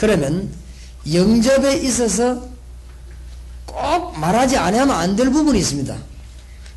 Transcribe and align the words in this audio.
그러면 0.00 0.50
영접에 1.12 1.76
있어서 1.76 2.48
꼭 3.66 4.18
말하지 4.18 4.56
않으면 4.56 4.90
안 4.90 5.14
될 5.14 5.30
부분이 5.30 5.58
있습니다. 5.58 5.94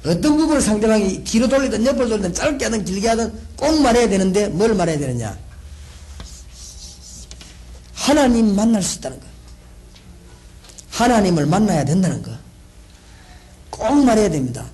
어떤 0.05 0.35
부분을 0.37 0.59
상대방이 0.61 1.23
뒤로 1.23 1.47
돌리든 1.47 1.85
옆으로 1.85 2.09
돌리든 2.09 2.33
짧게 2.33 2.65
하든 2.65 2.83
길게 2.83 3.07
하든 3.07 3.33
꼭 3.55 3.81
말해야 3.81 4.09
되는데 4.09 4.49
뭘 4.49 4.75
말해야 4.75 4.99
되느냐? 4.99 5.37
하나님 7.93 8.53
만날 8.53 8.83
수 8.83 8.97
있다는 8.99 9.17
거. 9.21 9.25
하나님을 10.91 11.45
만나야 11.45 11.85
된다는 11.85 12.21
거. 12.21 12.31
꼭 13.69 14.03
말해야 14.03 14.29
됩니다. 14.29 14.65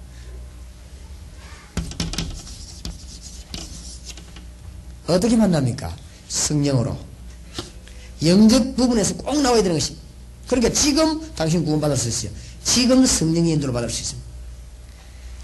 어떻게 5.08 5.36
만납니까? 5.36 5.96
성령으로. 6.28 7.09
영적 8.24 8.76
부분에서 8.76 9.16
꼭 9.16 9.42
나와야 9.42 9.62
되는 9.62 9.78
것입니다. 9.78 10.06
그러니까 10.48 10.74
지금 10.74 11.32
당신 11.36 11.64
구원받을 11.64 11.96
수 11.96 12.10
있어요. 12.10 12.32
지금 12.64 13.06
성령의 13.06 13.54
인도를 13.54 13.74
받을 13.74 13.90
수 13.90 14.02
있습니다. 14.02 14.30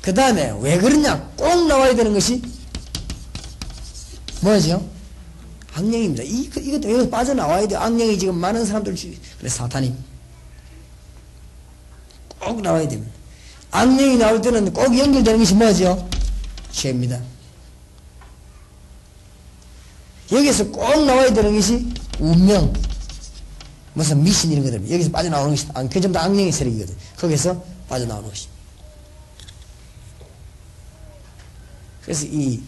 그 0.02 0.14
다음에 0.14 0.54
왜 0.62 0.78
그러냐? 0.78 1.32
꼭 1.36 1.68
나와야 1.68 1.96
되는 1.96 2.14
것이 2.14 2.42
뭐죠? 4.42 4.88
악령입니다. 5.74 6.24
이, 6.24 6.44
이것도 6.44 6.90
여기서 6.92 7.10
빠져나와야 7.10 7.68
돼. 7.68 7.76
악령이 7.76 8.18
지금 8.18 8.36
많은 8.36 8.66
사람들 8.66 8.96
주 8.96 9.12
그래, 9.40 9.50
사탄이. 9.50 9.94
꼭 12.40 12.62
나와야 12.62 12.88
됩니다. 12.88 13.12
악령이 13.72 14.18
나올 14.18 14.42
때는 14.42 14.72
꼭 14.72 14.98
연결되는 14.98 15.40
것이 15.40 15.54
뭐죠? 15.56 16.08
죄입니다. 16.72 17.20
여기서 20.32 20.68
꼭 20.70 21.06
나와야 21.06 21.34
되는 21.34 21.54
것이 21.56 21.86
운명, 22.20 22.74
무슨 23.94 24.24
미신 24.24 24.52
이런 24.52 24.64
것들 24.64 24.92
여기서 24.92 25.12
빠져나오는 25.12 25.52
것이 25.52 25.68
그 25.90 26.02
전부 26.02 26.12
다 26.12 26.24
악령의 26.26 26.52
세력이거든. 26.52 26.96
거기서 27.18 27.64
빠져나오는 27.88 28.30
것이. 28.30 28.48
그래서 32.04 32.26
이 32.28 32.62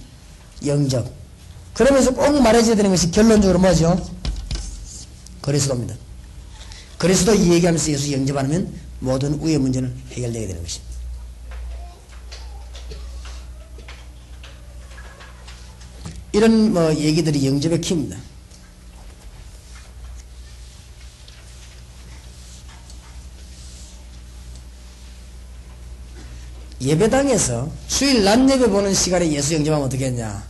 영적 0.66 1.14
그러면서 1.73 2.12
꼭 2.12 2.42
말해줘야 2.42 2.76
되는 2.76 2.89
것이 2.89 3.12
결론적으로 3.12 3.59
뭐죠? 3.59 4.04
그리스도입니다. 5.42 5.95
그리스도 6.98 7.36
이 7.36 7.52
얘기하면서 7.54 7.92
예수 7.92 8.11
영접하면 8.11 8.73
모든 9.00 9.36
우의 9.36 9.59
문제는 9.59 9.95
해결되게 10.11 10.48
되는 10.48 10.64
것입니다. 10.64 10.88
이런 16.32 16.73
뭐 16.73 16.95
얘기들이 16.95 17.45
영접의 17.45 17.82
키입니다. 17.82 18.17
예배당에서 26.88 27.69
주일 27.88 28.23
낮 28.23 28.49
예배 28.49 28.69
보는 28.69 28.93
시간에 28.93 29.30
예수 29.31 29.53
영접하면 29.53 29.85
어떻게 29.85 30.05
했냐? 30.05 30.43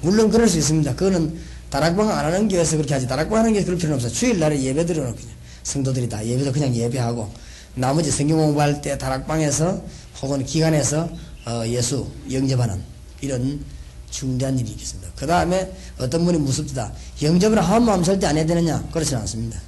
물론 0.00 0.30
그럴 0.30 0.48
수 0.48 0.58
있습니다. 0.58 0.94
그거는 0.94 1.38
다락방 1.68 2.08
안 2.08 2.24
하는 2.24 2.48
교회에서 2.48 2.76
그렇게 2.76 2.94
하지. 2.94 3.06
다락방 3.06 3.38
하는 3.38 3.52
교회 3.52 3.62
그럴 3.62 3.76
필요는 3.76 3.96
없어요. 3.96 4.12
주일 4.12 4.38
날에 4.38 4.60
예배 4.60 4.86
드려놓고 4.86 5.16
그냥 5.16 5.30
성도들이 5.62 6.08
다 6.08 6.24
예배도 6.24 6.52
그냥 6.52 6.74
예배하고 6.74 7.30
나머지 7.74 8.10
성경 8.10 8.38
공부할 8.38 8.80
때 8.80 8.96
다락방에서 8.96 9.82
혹은 10.22 10.44
기관에서 10.44 11.08
어 11.46 11.66
예수 11.66 12.06
영접하는 12.32 12.80
이런 13.20 13.62
중대한 14.10 14.58
일이 14.58 14.70
있겠습니다. 14.70 15.10
그 15.16 15.26
다음에 15.26 15.70
어떤 15.98 16.24
분이 16.24 16.38
무섭다. 16.38 16.92
영접을 17.22 17.60
한 17.60 17.84
마음 17.84 18.02
절대 18.02 18.26
안 18.26 18.36
해야 18.36 18.46
되느냐? 18.46 18.82
그렇지는 18.92 19.20
않습니다. 19.22 19.60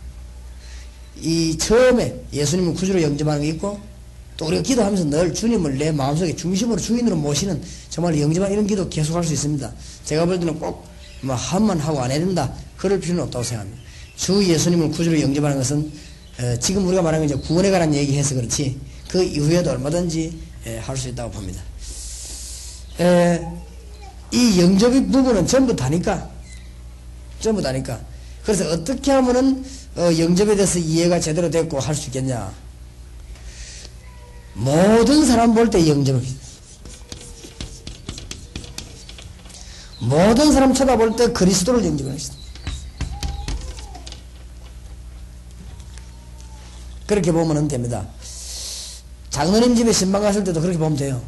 이 1.20 1.58
처음에 1.58 2.14
예수님을 2.32 2.74
구주로 2.74 3.02
영접하는 3.02 3.42
게 3.42 3.48
있고 3.48 3.78
또 4.38 4.46
우리가 4.46 4.62
기도하면서 4.62 5.04
늘 5.10 5.34
주님을 5.34 5.76
내 5.76 5.92
마음속에 5.92 6.34
중심으로 6.34 6.80
주인으로 6.80 7.16
모시는 7.16 7.60
정말 7.90 8.18
영접한 8.18 8.50
이런 8.50 8.66
기도 8.66 8.88
계속할 8.88 9.22
수 9.24 9.34
있습니다. 9.34 9.70
제가 10.04 10.24
볼 10.24 10.38
때는 10.38 10.58
꼭 10.58 10.88
뭐 11.20 11.34
한만 11.34 11.80
하고 11.80 12.00
안 12.00 12.10
해야 12.10 12.20
된다. 12.20 12.52
그럴 12.76 13.00
필요는 13.00 13.24
없다고 13.24 13.42
생각합니다. 13.42 13.82
주 14.16 14.44
예수님을 14.44 14.90
구주로 14.90 15.20
영접하는 15.20 15.56
것은 15.56 15.90
어, 16.40 16.56
지금 16.60 16.86
우리가 16.86 17.02
말하는 17.02 17.26
이제 17.26 17.34
구원에 17.34 17.70
관한 17.70 17.92
얘기해서 17.92 18.36
그렇지 18.36 18.78
그 19.08 19.22
이후에도 19.24 19.70
얼마든지 19.70 20.38
예, 20.66 20.78
할수 20.78 21.08
있다고 21.08 21.30
봅니다. 21.32 21.60
에, 23.00 23.44
이 24.32 24.60
영접의 24.60 25.06
부분은 25.06 25.46
전부 25.46 25.74
다니까 25.74 26.30
전부 27.40 27.62
다니까 27.62 28.00
그래서 28.44 28.68
어떻게 28.70 29.10
하면은 29.12 29.64
어, 29.96 30.10
영접에 30.16 30.54
대해서 30.54 30.78
이해가 30.78 31.18
제대로 31.18 31.50
됐고 31.50 31.80
할 31.80 31.94
수 31.94 32.06
있겠냐 32.08 32.52
모든 34.58 35.24
사람 35.24 35.54
볼 35.54 35.70
때 35.70 35.88
영접을 35.88 36.20
모든 40.00 40.52
사람 40.52 40.74
쳐다볼 40.74 41.16
때 41.16 41.32
그리스도를 41.32 41.84
영접하는 41.84 42.16
것이다. 42.16 42.34
그렇게 47.06 47.32
보면 47.32 47.68
됩니다. 47.68 48.06
장로님 49.30 49.74
집에 49.76 49.92
신방 49.92 50.22
갔을 50.22 50.44
때도 50.44 50.60
그렇게 50.60 50.78
보면 50.78 50.96
돼요. 50.96 51.20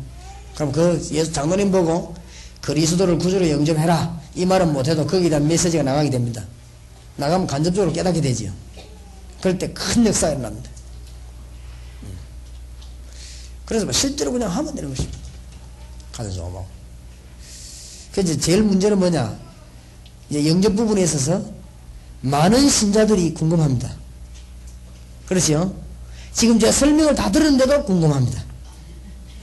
그럼 0.55 0.73
그 0.73 1.01
예수 1.13 1.33
장로님 1.33 1.71
보고 1.73 2.15
그리스도를 2.61 3.19
구주로 3.19 3.49
영접해라. 3.49 4.21
이 4.35 4.45
말은 4.47 4.73
못해도 4.73 5.07
대한 5.29 5.47
메시지가 5.49 5.83
나가게 5.83 6.11
됩니다. 6.11 6.45
나가면 7.17 7.47
간접적으로 7.47 7.93
깨닫게 7.93 8.21
되지요. 8.21 8.53
그럴 9.41 9.59
때 9.59 9.73
큰 9.73 10.07
역사가 10.07 10.33
일어납니다. 10.35 10.70
그래서 13.71 13.87
뭐 13.87 13.93
실제로 13.93 14.33
그냥 14.33 14.51
하면 14.51 14.75
되는 14.75 14.91
것입니다. 14.91 15.17
가서 16.13 16.29
조금하고. 16.29 16.67
그래서 18.13 18.37
제일 18.37 18.65
문제는 18.65 18.99
뭐냐? 18.99 19.39
이제 20.29 20.49
영접 20.49 20.75
부분에 20.75 21.05
있어서 21.05 21.41
많은 22.23 22.69
신자들이 22.69 23.33
궁금합니다. 23.33 23.95
그렇죠? 25.29 25.73
지금 26.33 26.59
제가 26.59 26.73
설명을 26.73 27.15
다 27.15 27.31
들었는데도 27.31 27.85
궁금합니다. 27.85 28.43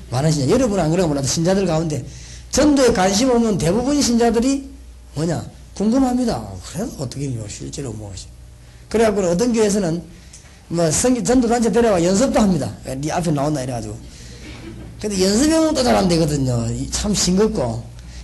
많은 0.10 0.30
신자. 0.30 0.50
여러분 0.50 0.78
안 0.78 0.92
그러고 0.92 1.08
몰라도 1.08 1.26
신자들 1.26 1.66
가운데 1.66 2.06
전도에 2.52 2.92
관심 2.92 3.30
없는 3.30 3.58
대부분 3.58 4.02
신자들이 4.02 4.70
뭐냐? 5.16 5.50
궁금합니다. 5.74 6.52
그래도 6.74 6.92
어떻게 7.02 7.30
해요? 7.30 7.46
실제로 7.48 7.94
무엇이. 7.94 8.26
그래갖고 8.90 9.22
어떤 9.22 9.54
교회에서는 9.54 10.04
뭐 10.68 10.92
성기 10.92 11.24
전도단체 11.24 11.72
데려와 11.72 12.04
연습도 12.04 12.42
합니다. 12.42 12.76
네 12.84 13.10
앞에 13.10 13.32
나온다 13.32 13.64
이래가지고. 13.64 14.17
근데 15.02 15.24
연습해보면 15.24 15.74
또 15.76 15.84
잘 15.84 15.96
안 15.96 16.08
되거든요. 16.08 16.66
참 16.92 17.14
싱겁고. 17.14 17.84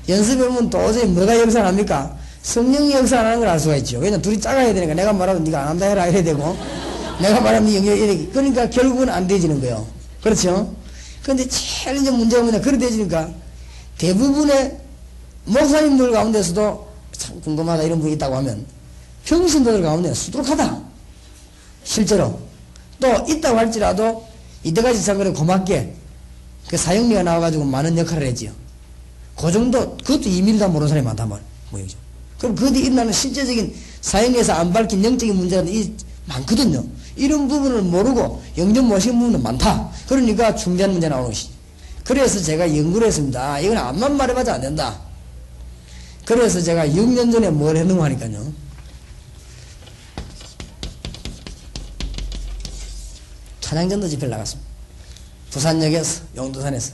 연습해보면 0.09 0.69
도저히 0.69 1.05
뭐가 1.05 1.39
역사를 1.39 1.65
합니까? 1.65 2.17
성령이 2.41 2.91
역사 2.93 3.19
안 3.19 3.25
하는 3.27 3.39
걸 3.39 3.49
알 3.49 3.59
수가 3.59 3.75
있죠. 3.77 3.99
왜냐면 3.99 4.21
둘이 4.21 4.39
작아야 4.39 4.73
되니까 4.73 4.93
내가 4.93 5.13
말하면 5.13 5.43
네가 5.43 5.61
안 5.61 5.67
한다 5.69 5.85
해라 5.85 6.07
이래야 6.07 6.23
되고 6.23 6.57
내가 7.21 7.39
말하면 7.39 7.69
네 7.69 7.77
영역 7.77 7.95
이래 7.97 8.27
그러니까 8.33 8.69
결국은 8.69 9.07
안 9.09 9.27
되지는 9.27 9.61
거예요. 9.61 9.85
그렇죠? 10.21 10.73
근데 11.23 11.47
제일 11.47 11.97
이제 11.97 12.11
문제가 12.11 12.41
뭐냐 12.43 12.59
그래 12.59 12.77
되지니까 12.77 13.29
대부분의 13.97 14.77
목사님들 15.45 16.11
가운데서도 16.11 16.87
참 17.17 17.39
궁금하다 17.41 17.83
이런 17.83 18.01
분이 18.01 18.13
있다고 18.13 18.35
하면 18.37 18.65
평신도들 19.25 19.81
가운데 19.81 20.13
수두룩하다. 20.13 20.81
실제로. 21.85 22.39
또 22.99 23.07
있다고 23.27 23.57
할지라도 23.57 24.25
이때까지 24.63 25.03
참 25.03 25.17
그래 25.17 25.31
고맙게 25.31 25.93
그 26.67 26.77
사형리가 26.77 27.23
나와가지고 27.23 27.65
많은 27.65 27.97
역할을 27.97 28.27
했지요. 28.27 28.51
그 29.35 29.51
정도, 29.51 29.97
그것도 29.97 30.29
다 30.59 30.67
모르는 30.67 30.87
사람이 30.87 31.05
많단 31.05 31.29
말이죠. 31.29 31.97
그럼 32.37 32.55
그 32.55 32.71
뒤에 32.71 32.83
일어나는 32.83 33.11
실제적인 33.13 33.73
사형에서 34.01 34.53
안 34.53 34.73
밝힌 34.73 35.03
영적인 35.03 35.35
문제가 35.35 35.63
많거든요. 36.25 36.83
이런 37.15 37.47
부분을 37.47 37.81
모르고 37.83 38.43
영접 38.57 38.85
모시는 38.85 39.19
부분은 39.19 39.43
많다. 39.43 39.89
그러니까 40.07 40.55
중대한 40.55 40.91
문제 40.91 41.07
나오는 41.07 41.29
것이죠. 41.29 41.51
그래서 42.03 42.41
제가 42.41 42.75
연구를 42.75 43.07
했습니다. 43.07 43.53
아, 43.53 43.59
이건 43.59 43.77
암만 43.77 44.17
말해봐도 44.17 44.51
안 44.51 44.61
된다. 44.61 44.99
그래서 46.25 46.61
제가 46.61 46.87
6년 46.87 47.31
전에 47.31 47.49
뭘 47.49 47.77
했는가 47.77 48.05
하니까요. 48.05 48.53
찬양전도 53.61 54.07
집회를 54.07 54.29
나갔습니다. 54.29 54.72
부산역에서 55.53 56.21
용두산에서 56.35 56.93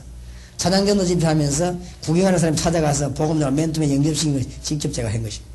찬양전도 0.57 1.05
집회하면서 1.05 1.77
구경하는 2.03 2.37
사람 2.37 2.55
찾아가서 2.55 3.13
복음전 3.13 3.55
맨투맨 3.55 4.03
걸 4.03 4.43
직접 4.61 4.91
제가 4.91 5.09
한 5.09 5.23
것입니다. 5.23 5.49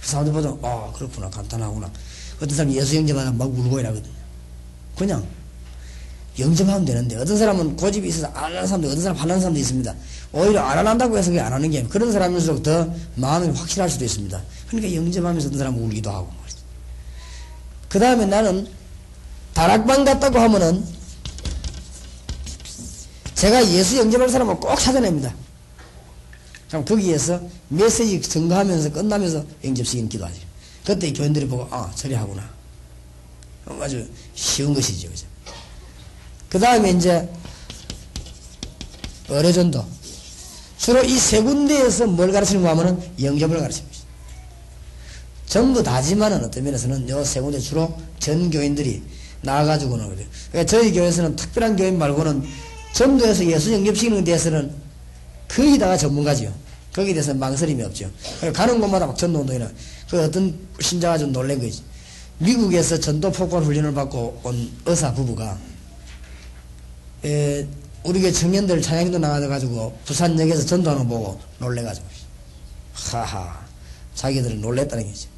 그 0.00 0.06
사람들 0.08 0.32
보다 0.32 0.54
아 0.62 0.92
그렇구나 0.94 1.30
간단하구나. 1.30 1.90
어떤 2.36 2.50
사람이 2.50 2.76
예수 2.76 2.96
영접하다 2.96 3.32
막 3.32 3.48
울고 3.48 3.80
이러거든요. 3.80 4.12
그냥 4.98 5.26
영접하면 6.38 6.84
되는데 6.84 7.16
어떤 7.16 7.38
사람은 7.38 7.76
고집이 7.76 8.08
있어서 8.08 8.26
안 8.34 8.44
하는 8.44 8.66
사람도 8.66 8.88
어떤 8.88 9.00
사람 9.00 9.16
하는 9.16 9.40
사람도 9.40 9.58
있습니다. 9.58 9.94
오히려 10.32 10.60
안 10.60 10.86
한다고 10.86 11.16
해서 11.16 11.32
안 11.40 11.52
하는 11.52 11.70
게 11.70 11.82
그런 11.84 12.12
사람일수록 12.12 12.62
더 12.62 12.92
마음이 13.14 13.56
확실할 13.56 13.88
수도 13.88 14.04
있습니다. 14.04 14.42
그러니까 14.68 14.94
영접하면서 14.94 15.48
어떤 15.48 15.58
사람은 15.58 15.82
울기도 15.82 16.10
하고 16.10 16.30
말이죠. 16.40 16.58
그 17.88 17.98
다음에 17.98 18.26
나는 18.26 18.66
다락방 19.54 20.04
갔다고 20.04 20.38
하면은 20.38 20.84
제가 23.42 23.68
예수 23.72 23.98
영접할 23.98 24.28
사람을 24.28 24.54
꼭 24.60 24.78
찾아냅니다. 24.78 25.34
그럼 26.68 26.84
거기에서 26.84 27.40
메시지 27.66 28.22
증거하면서 28.22 28.92
끝나면서 28.92 29.44
영접시키는 29.64 30.08
기도하지. 30.08 30.40
그때 30.86 31.12
교인들이 31.12 31.48
보고 31.48 31.66
아 31.74 31.90
저리 31.96 32.14
하구나. 32.14 32.48
아주 33.80 34.08
쉬운 34.36 34.72
것이죠. 34.72 35.08
그죠? 35.08 35.26
그 36.50 36.60
다음에 36.60 36.90
이제 36.90 37.28
어뢰전도 39.28 39.84
주로 40.78 41.02
이 41.02 41.18
세 41.18 41.42
군데에서 41.42 42.06
뭘 42.06 42.30
가르치는가 42.30 42.70
하면은 42.70 43.02
영접을 43.20 43.58
가르칩니다. 43.58 43.98
전부 45.46 45.82
다지만은 45.82 46.44
어떤 46.44 46.62
면에서는 46.62 47.08
요 47.08 47.24
세 47.24 47.40
군데 47.40 47.58
주로 47.58 47.98
전 48.20 48.52
교인들이 48.52 49.02
나와가지고는 49.40 50.10
그래요. 50.10 50.26
그러니까 50.52 50.70
저희 50.70 50.92
교회에서는 50.92 51.34
특별한 51.34 51.74
교인 51.74 51.98
말고는 51.98 52.44
전도에서 52.92 53.44
예수 53.46 53.72
영접시키는 53.72 54.24
데에서는 54.24 54.74
거의 55.48 55.78
다가 55.78 55.96
전문가지요. 55.96 56.52
거기에 56.94 57.14
대해서 57.14 57.32
망설임이 57.34 57.82
없죠. 57.82 58.10
가는 58.52 58.80
곳마다 58.80 59.06
막 59.06 59.16
전도운동이나 59.16 59.70
그 60.10 60.22
어떤 60.22 60.58
신자가 60.80 61.18
좀 61.18 61.32
놀란 61.32 61.58
거지. 61.58 61.82
미국에서 62.38 62.98
전도 62.98 63.30
폭발 63.32 63.62
훈련을 63.62 63.94
받고 63.94 64.40
온 64.42 64.70
의사 64.84 65.12
부부가 65.14 65.58
에, 67.24 67.66
우리 68.02 68.20
교회 68.20 68.32
청년들 68.32 68.82
찬양도 68.82 69.18
나가가지고 69.18 69.96
부산역에서 70.04 70.66
전도하는 70.66 71.08
거 71.08 71.16
보고 71.16 71.40
놀래가지고 71.58 72.06
하하 72.92 73.64
자기들은 74.14 74.60
놀랬다는 74.60 75.06
거지. 75.06 75.28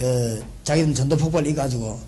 어, 0.00 0.38
자기들은 0.64 0.94
전도 0.94 1.16
폭발 1.16 1.46
이가지고 1.46 2.00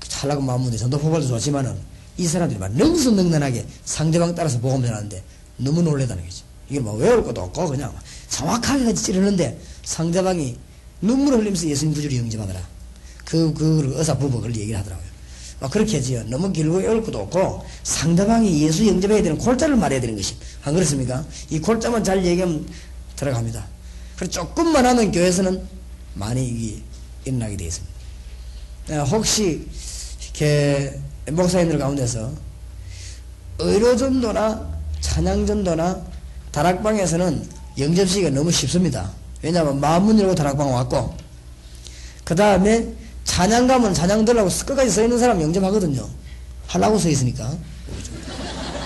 찰나고 0.00 0.42
마음인데 0.42 0.76
전도 0.76 0.98
폭발도 0.98 1.28
좋지만은 1.28 1.93
이 2.16 2.26
사람들이 2.26 2.58
막 2.58 2.72
능수능란하게 2.72 3.66
상대방 3.84 4.34
따라서 4.34 4.60
복음 4.60 4.82
전하는데 4.82 5.22
너무 5.56 5.82
놀래다는 5.82 6.24
거지. 6.24 6.42
이게 6.68 6.80
뭐 6.80 6.94
외울 6.94 7.24
것도 7.24 7.42
없고 7.42 7.68
그냥 7.68 7.92
정확하게 8.28 8.94
찌르는데 8.94 9.60
상대방이 9.84 10.56
눈물을 11.00 11.40
흘리면서 11.40 11.66
예수님 11.66 11.94
구주를 11.94 12.16
영접하더라. 12.18 12.60
그, 13.24 13.52
그 13.54 13.94
의사 13.96 14.16
부부가 14.16 14.42
그걸 14.42 14.56
얘기를 14.56 14.78
하더라고요. 14.78 15.06
막 15.60 15.70
그렇게 15.70 15.96
해지요. 15.98 16.22
너무 16.24 16.52
길고 16.52 16.78
외울 16.78 17.02
것도 17.02 17.20
없고 17.20 17.64
상대방이 17.82 18.62
예수 18.62 18.86
영접해야 18.86 19.22
되는 19.22 19.38
골자를 19.38 19.76
말해야 19.76 20.00
되는 20.00 20.16
것이. 20.16 20.36
안 20.62 20.74
그렇습니까? 20.74 21.24
이 21.50 21.58
골자만 21.58 22.04
잘 22.04 22.24
얘기하면 22.24 22.66
들어갑니다. 23.16 23.66
그리고 24.16 24.30
조금만 24.32 24.86
하면 24.86 25.10
교회에서는 25.12 25.62
많이 26.14 26.82
일어나게 27.24 27.56
되어 27.56 27.68
있습니다. 27.68 27.94
혹시 29.04 29.66
이렇게 30.22 31.00
목사님들 31.30 31.78
가운데서 31.78 32.30
의료전도나 33.58 34.74
찬양전도나 35.00 36.02
다락방에서는 36.52 37.48
영접시기가 37.78 38.30
너무 38.30 38.50
쉽습니다. 38.50 39.10
왜냐하면 39.42 39.80
마음문 39.80 40.18
열고 40.20 40.34
다락방 40.34 40.72
왔고 40.72 41.14
그 42.24 42.34
다음에 42.34 42.86
찬양 43.24 43.66
가면 43.66 43.94
찬양 43.94 44.24
들라고 44.24 44.48
끝까지 44.66 44.90
서 44.90 45.02
있는 45.02 45.18
사람 45.18 45.40
영접하거든요. 45.40 46.06
하려고 46.66 46.98
서 46.98 47.08
있으니까. 47.08 47.50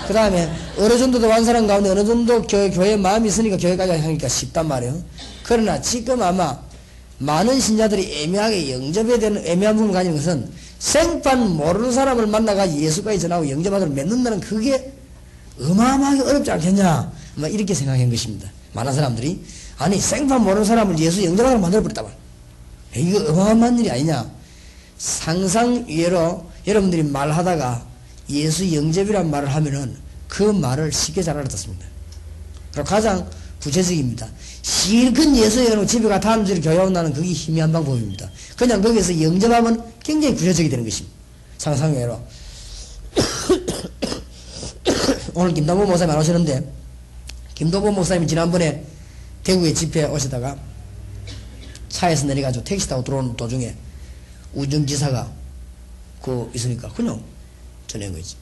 그 0.07 0.13
다음에 0.13 0.51
어느 0.77 0.97
정도 0.97 1.19
도 1.19 1.29
한 1.31 1.45
사람 1.45 1.67
가운데 1.67 1.89
어느 1.89 2.03
정도 2.03 2.41
교회, 2.41 2.69
교회 2.71 2.97
마음이 2.97 3.27
있으니까 3.29 3.57
교회까지 3.57 3.91
하니까 3.91 4.27
쉽단 4.27 4.67
말이에요. 4.67 5.01
그러나 5.43 5.79
지금 5.81 6.21
아마 6.21 6.57
많은 7.19 7.59
신자들이 7.59 8.23
애매하게 8.23 8.73
영접에 8.73 9.19
대한 9.19 9.37
애매한 9.45 9.75
부분을 9.75 9.93
가진 9.93 10.13
것은 10.15 10.49
생판 10.79 11.57
모르는 11.57 11.91
사람을 11.91 12.27
만나가 12.27 12.69
예수까지 12.73 13.19
전하고 13.19 13.49
영접하도록 13.49 13.93
맺는다는 13.93 14.39
그게 14.39 14.93
어마어마하게 15.61 16.21
어렵지 16.21 16.51
않겠냐. 16.51 17.11
뭐 17.35 17.47
이렇게 17.49 17.73
생각한 17.73 18.09
것입니다. 18.09 18.49
많은 18.73 18.93
사람들이 18.93 19.43
아니 19.77 19.99
생판 19.99 20.43
모르는 20.43 20.63
사람을 20.63 20.97
예수 20.99 21.23
영접하도록 21.23 21.61
만들어버렸다 21.61 22.01
말. 22.01 22.13
이거 22.95 23.19
어마어마한 23.31 23.79
일이 23.79 23.91
아니냐. 23.91 24.29
상상 24.97 25.85
외로 25.87 26.49
여러분들이 26.65 27.03
말하다가 27.03 27.85
예수 28.29 28.73
영접이란 28.73 29.29
말을 29.29 29.53
하면은 29.55 29.97
그 30.27 30.43
말을 30.43 30.91
쉽게 30.91 31.21
잘 31.21 31.37
알아듣습니다. 31.37 31.85
그리고 32.71 32.87
가장 32.87 33.29
구체적입니다. 33.61 34.27
실컷 34.61 35.35
예수 35.35 35.63
여러분 35.65 35.87
집에 35.87 36.07
가 36.07 36.19
다음 36.19 36.45
주에 36.45 36.59
교회 36.59 36.77
온다는 36.77 37.13
그게 37.13 37.31
희미한 37.31 37.71
방법입니다. 37.71 38.29
그냥 38.57 38.81
거기서 38.81 39.21
영접하면 39.21 39.83
굉장히 40.03 40.35
구체적이 40.35 40.69
되는 40.69 40.83
것입니다. 40.83 41.15
상상외로. 41.57 42.21
오늘 45.33 45.53
김동보 45.53 45.85
목사님 45.85 46.11
안 46.11 46.19
오시는데 46.19 46.71
김동보 47.55 47.91
목사님이 47.91 48.27
지난번에 48.27 48.85
대구에 49.43 49.73
집회 49.73 50.05
오시다가 50.05 50.57
차에서 51.89 52.25
내려가지고 52.27 52.63
택시 52.63 52.87
타고 52.87 53.03
들어오는 53.03 53.35
도중에 53.35 53.75
우정지사가 54.53 55.29
그 56.21 56.51
있으니까 56.53 56.89
그냥 56.89 57.21
전한 57.87 58.13
거지. 58.13 58.35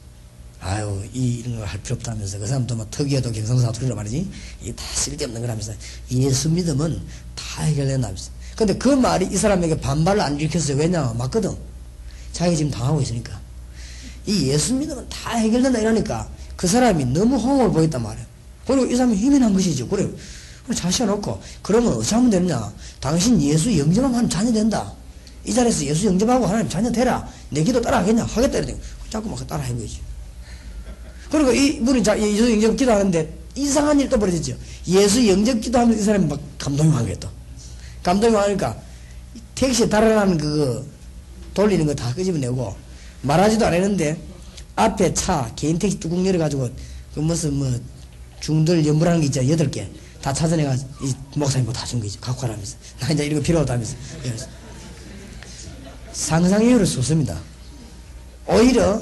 아유, 0.60 1.02
이, 1.12 1.36
이런 1.36 1.58
거 1.60 1.64
할 1.64 1.80
필요 1.82 1.94
없다면서. 1.96 2.38
그 2.38 2.46
사람도 2.46 2.74
막 2.76 2.90
특이해도 2.90 3.30
경성사투리로 3.32 3.94
말이지. 3.94 4.28
이게 4.62 4.74
다 4.74 4.84
쓸데없는 4.94 5.40
거라면서. 5.40 5.72
예수 6.10 6.50
믿으면 6.50 7.00
다 7.34 7.62
해결된다면서. 7.62 8.30
근데 8.56 8.76
그 8.76 8.88
말이 8.88 9.26
이 9.30 9.36
사람에게 9.36 9.80
반발을 9.80 10.20
안 10.20 10.38
일으켰어요. 10.38 10.76
왜냐? 10.76 11.14
맞거든. 11.16 11.54
자기가 12.32 12.56
지금 12.56 12.70
당하고 12.72 13.00
있으니까. 13.00 13.38
이 14.26 14.48
예수 14.48 14.74
믿으면 14.74 15.08
다 15.08 15.36
해결된다 15.36 15.78
이러니까 15.78 16.28
그 16.56 16.66
사람이 16.66 17.04
너무 17.06 17.36
호응을 17.36 17.70
보였단 17.70 18.02
말이야. 18.02 18.26
그리고 18.66 18.84
이 18.86 18.96
사람이 18.96 19.16
힘이 19.16 19.38
난 19.38 19.52
것이죠. 19.54 19.88
그래. 19.88 20.08
자시해놓고, 20.74 21.40
그러면 21.62 21.94
어찌 21.94 22.14
하면 22.14 22.28
되느냐? 22.28 22.70
당신 23.00 23.40
예수 23.40 23.74
영접하면 23.78 24.28
자녀 24.28 24.52
된다. 24.52 24.92
이 25.46 25.54
자리에서 25.54 25.84
예수 25.86 26.06
영접하고 26.06 26.46
하나님 26.46 26.68
자녀 26.68 26.92
되라. 26.92 27.26
내 27.48 27.62
기도 27.62 27.80
따라하겠냐? 27.80 28.24
하겠다. 28.24 28.58
이러더니 28.58 28.78
자꾸 29.08 29.30
막 29.30 29.46
따라한 29.46 29.78
거지. 29.78 30.00
그리고 31.30 31.52
이 31.52 31.80
분이 31.80 32.02
자, 32.02 32.18
예수 32.18 32.50
영접 32.52 32.76
기도하는데 32.76 33.38
이상한 33.54 34.00
일또 34.00 34.18
벌어졌죠. 34.18 34.56
예수 34.88 35.26
영접 35.28 35.60
기도하면서 35.60 36.00
이 36.00 36.04
사람이 36.04 36.26
막 36.26 36.40
감동이 36.58 36.90
하겠다. 36.90 37.30
감동이 38.02 38.34
하니까 38.34 38.76
택시에 39.54 39.88
달아나는 39.88 40.38
그거 40.38 40.84
돌리는 41.54 41.84
거 41.86 41.94
다 41.94 42.14
끄집어내고 42.14 42.74
말하지도 43.22 43.66
않았는데 43.66 44.16
앞에 44.76 45.12
차 45.12 45.50
개인 45.56 45.78
택시 45.78 45.98
뚜껑 45.98 46.24
열어가지고 46.24 46.70
그 47.14 47.20
무슨 47.20 47.54
뭐 47.54 47.68
중들 48.40 48.86
연물하는 48.86 49.20
게 49.20 49.26
있잖아 49.26 49.48
여덟 49.48 49.70
개 49.70 49.88
다 50.22 50.32
찾아내가 50.32 50.74
이 50.74 51.14
목사님 51.36 51.72
다준 51.72 52.00
거지 52.00 52.20
갖고 52.20 52.40
가라면서 52.40 52.76
나 53.00 53.12
이제 53.12 53.24
이런 53.26 53.38
거 53.38 53.44
필요 53.46 53.60
없다면서 53.60 53.94
상상 56.12 56.64
이유를 56.64 56.84
쏟습니다. 56.86 57.38
오히려 58.46 59.00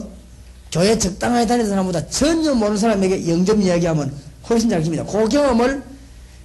교회 0.76 0.98
적당하게 0.98 1.46
다니는 1.46 1.70
사람보다 1.70 2.06
전혀 2.08 2.52
모르는 2.52 2.76
사람에게 2.76 3.30
영접 3.30 3.58
이야기하면 3.58 4.12
훨씬 4.46 4.68
잘 4.68 4.82
깁니다. 4.82 5.06
그 5.06 5.26
경험을 5.26 5.82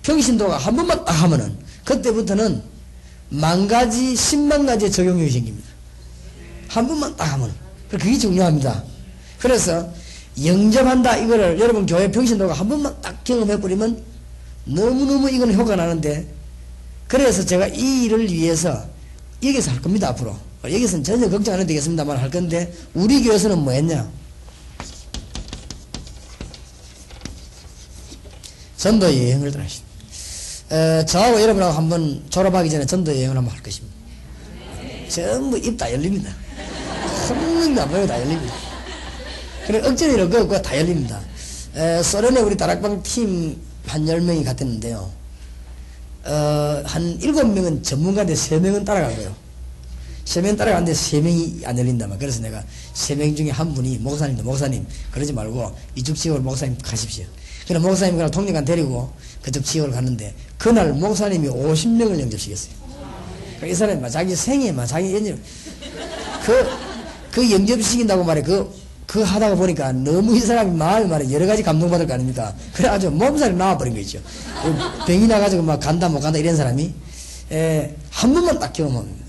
평신도가 0.04 0.58
한 0.58 0.74
번만 0.74 1.04
딱 1.04 1.12
하면은 1.12 1.54
그때부터는 1.84 2.62
만 3.28 3.68
가지, 3.68 4.16
십만 4.16 4.66
가지의 4.66 4.90
적용력이 4.90 5.30
생깁니다. 5.30 5.68
한 6.70 6.88
번만 6.88 7.14
딱 7.18 7.34
하면. 7.34 7.52
그게 7.90 8.18
중요합니다. 8.18 8.82
그래서 9.38 9.92
영접한다 10.42 11.18
이거를 11.18 11.60
여러분 11.60 11.86
교회 11.86 12.10
평신도가 12.10 12.54
한 12.54 12.70
번만 12.70 12.96
딱 13.02 13.22
경험해버리면 13.26 14.02
너무너무 14.64 15.30
이거는 15.30 15.56
효과가 15.56 15.76
나는데 15.76 16.26
그래서 17.10 17.46
제가 17.46 17.68
이 17.68 18.06
일을 18.06 18.32
위해서 18.32 18.82
여기서 19.44 19.72
할 19.72 19.82
겁니다 19.82 20.08
앞으로 20.08 20.34
여기서는 20.64 21.04
전혀 21.04 21.30
걱정 21.30 21.56
안 21.56 21.60
해도 21.60 21.68
되겠습니다만 21.68 22.16
할 22.16 22.30
건데 22.30 22.72
우리 22.94 23.22
교회에서는 23.24 23.58
뭐 23.58 23.74
했냐 23.74 24.21
전도 28.82 29.06
여행을 29.06 29.52
떠나시 29.52 29.82
어, 30.72 31.06
저하고 31.06 31.40
여러분하고 31.40 31.72
한번 31.72 32.24
졸업하기 32.32 32.68
전에 32.68 32.84
전도 32.88 33.16
여행을 33.16 33.38
한번 33.38 33.54
할 33.54 33.62
것입니다. 33.62 33.96
전부 35.08 35.56
입 35.60 35.78
다 35.78 35.92
열립니다. 35.94 36.32
안 37.84 37.90
보이고 37.92 38.08
다 38.08 38.20
열립니다. 38.20 38.54
그래 39.68 39.88
억지로 39.88 40.28
그거 40.28 40.60
다 40.60 40.76
열립니다. 40.76 41.22
에, 41.76 42.02
소련에 42.02 42.40
우리 42.42 42.58
다락방 42.58 43.04
팀한 43.04 43.58
10명이 43.86 44.44
갔었는데요. 44.46 45.12
어, 46.24 46.82
한 46.84 47.20
7명은 47.20 47.84
전문가인데 47.84 48.34
3명은 48.34 48.84
따라가고요. 48.84 49.36
3명 50.26 50.58
따라가는데 50.58 50.94
3명이 50.94 51.68
안 51.68 51.78
열린다면 51.78 52.18
그래서 52.18 52.42
내가 52.42 52.64
3명 52.96 53.38
중에 53.38 53.52
한 53.52 53.76
분이 53.76 54.00
목사님도 54.00 54.42
목사님 54.42 54.88
그러지 55.12 55.34
말고 55.34 55.76
이쪽 55.96 56.16
지역으로 56.16 56.42
목사님 56.42 56.78
가십시오 56.82 57.26
그래 57.72 57.80
목사님 57.80 58.16
그냥 58.16 58.30
통역관 58.30 58.66
데리고 58.66 59.10
그쪽 59.42 59.64
지역을 59.64 59.92
갔는데 59.92 60.34
그날 60.58 60.94
목사님이 60.94 61.48
50명을 61.48 62.20
영접시켰어요 62.20 62.74
이 63.66 63.74
사람이 63.74 64.02
막 64.02 64.10
자기 64.10 64.36
생에 64.36 64.72
막 64.72 64.86
자기 64.86 65.14
연접 65.14 65.38
그, 66.44 66.68
그 67.32 67.52
영접시킨다고 67.52 68.24
말해. 68.24 68.42
그, 68.42 68.70
그 69.06 69.22
하다가 69.22 69.56
보니까 69.56 69.92
너무 69.92 70.36
이 70.36 70.40
사람이 70.40 70.76
마음이 70.76 71.08
말해 71.08 71.32
여러 71.32 71.46
가지 71.46 71.64
감동받을 71.64 72.08
거 72.08 72.14
아닙니까? 72.14 72.54
그래 72.74 72.90
아주 72.90 73.10
몸살이 73.10 73.56
나와버린 73.56 73.96
거죠. 73.96 74.20
그 74.64 75.06
병이 75.06 75.28
나가지고 75.28 75.64
막 75.64 75.80
간다 75.80 76.08
못 76.08 76.20
간다 76.22 76.40
이런 76.40 76.56
사람이 76.56 76.94
에, 77.52 77.96
한 78.10 78.34
번만 78.34 78.58
딱 78.60 78.72
경험합니다. 78.74 79.26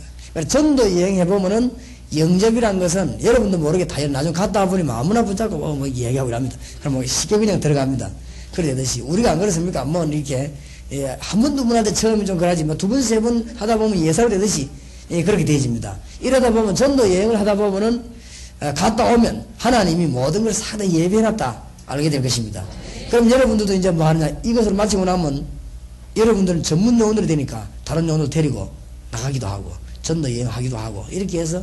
전도 0.48 0.84
여행해 1.00 1.26
보면은 1.26 1.72
영접이란 2.16 2.78
것은 2.78 3.22
여러분도 3.22 3.58
모르게 3.58 3.86
다 3.86 4.06
나중에 4.06 4.32
갔다 4.32 4.60
와보면 4.60 4.88
아무나 4.90 5.24
붙잡고 5.24 5.56
뭐, 5.56 5.74
뭐 5.74 5.88
얘기하고 5.88 6.28
이랍니다. 6.28 6.56
그럼 6.80 6.94
뭐 6.94 7.04
쉽게 7.04 7.38
그냥 7.38 7.58
들어갑니다. 7.58 8.10
그러듯이 8.54 9.00
우리가 9.00 9.32
안 9.32 9.38
그렇습니까? 9.38 9.84
뭐 9.84 10.04
이렇게 10.04 10.52
예, 10.92 11.16
한 11.20 11.40
번, 11.40 11.56
두 11.56 11.66
번한테 11.66 11.92
처음이 11.94 12.26
좀 12.26 12.36
그러지, 12.36 12.64
뭐 12.64 12.76
두 12.76 12.86
번, 12.88 13.00
세 13.02 13.18
번 13.20 13.48
하다 13.56 13.78
보면 13.78 13.98
예사로 13.98 14.28
되듯이 14.28 14.68
예, 15.10 15.22
그렇게 15.22 15.44
되집니다. 15.44 15.96
이러다 16.20 16.50
보면 16.50 16.74
전도 16.74 17.08
여행을 17.08 17.38
하다 17.40 17.54
보면은 17.56 18.04
어, 18.60 18.72
갔다 18.74 19.12
오면 19.14 19.46
하나님이 19.58 20.06
모든 20.06 20.44
걸 20.44 20.52
사다 20.52 20.86
예배해놨다 20.88 21.62
알게 21.86 22.10
될 22.10 22.22
것입니다. 22.22 22.64
그럼 23.10 23.30
여러분들도 23.30 23.74
이제 23.74 23.90
뭐 23.90 24.06
하느냐 24.06 24.28
이것을 24.44 24.72
마치고 24.74 25.04
나면 25.04 25.44
여러분들은 26.16 26.62
전문 26.62 26.98
요원들이 27.00 27.26
되니까 27.26 27.66
다른 27.84 28.06
요원을 28.08 28.28
데리고 28.30 28.70
나가기도 29.10 29.46
하고 29.46 29.72
전도 30.02 30.30
여행하기도 30.32 30.76
하고 30.76 31.04
이렇게 31.10 31.40
해서 31.40 31.62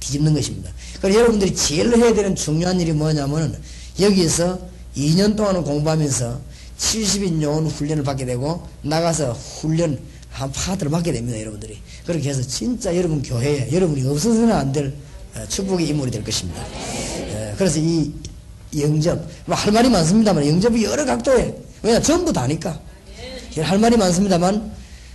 뒤집는 0.00 0.34
것입니다. 0.34 0.70
그래서 1.00 1.20
여러분들이 1.20 1.54
제일 1.54 1.94
해야 1.96 2.12
되는 2.14 2.34
중요한 2.34 2.80
일이 2.80 2.92
뭐냐면은 2.92 3.56
여기에서 4.00 4.58
2년 4.96 5.36
동안 5.36 5.62
공부하면서 5.62 6.40
70인 6.78 7.42
요원 7.42 7.66
훈련을 7.66 8.02
받게 8.04 8.24
되고 8.24 8.66
나가서 8.82 9.32
훈련 9.32 9.98
한 10.30 10.50
파트를 10.52 10.90
받게 10.90 11.12
됩니다. 11.12 11.40
여러분들이. 11.40 11.78
그렇게 12.04 12.28
해서 12.28 12.42
진짜 12.42 12.94
여러분 12.96 13.22
교회에 13.22 13.70
여러분이 13.72 14.06
없어서는 14.06 14.52
안 14.52 14.72
될 14.72 14.94
축복의 15.48 15.88
인물이 15.88 16.10
될 16.10 16.24
것입니다. 16.24 16.62
그래서 17.58 17.78
이 17.78 18.12
영접 18.78 19.22
뭐할 19.46 19.72
말이 19.72 19.88
많습니다만 19.88 20.46
영접이 20.46 20.84
여러 20.84 21.04
각도에 21.04 21.56
왜냐 21.82 22.00
전부 22.00 22.32
다니까 22.32 22.78
할 23.62 23.78
말이 23.78 23.96
많습니다만 23.96 24.72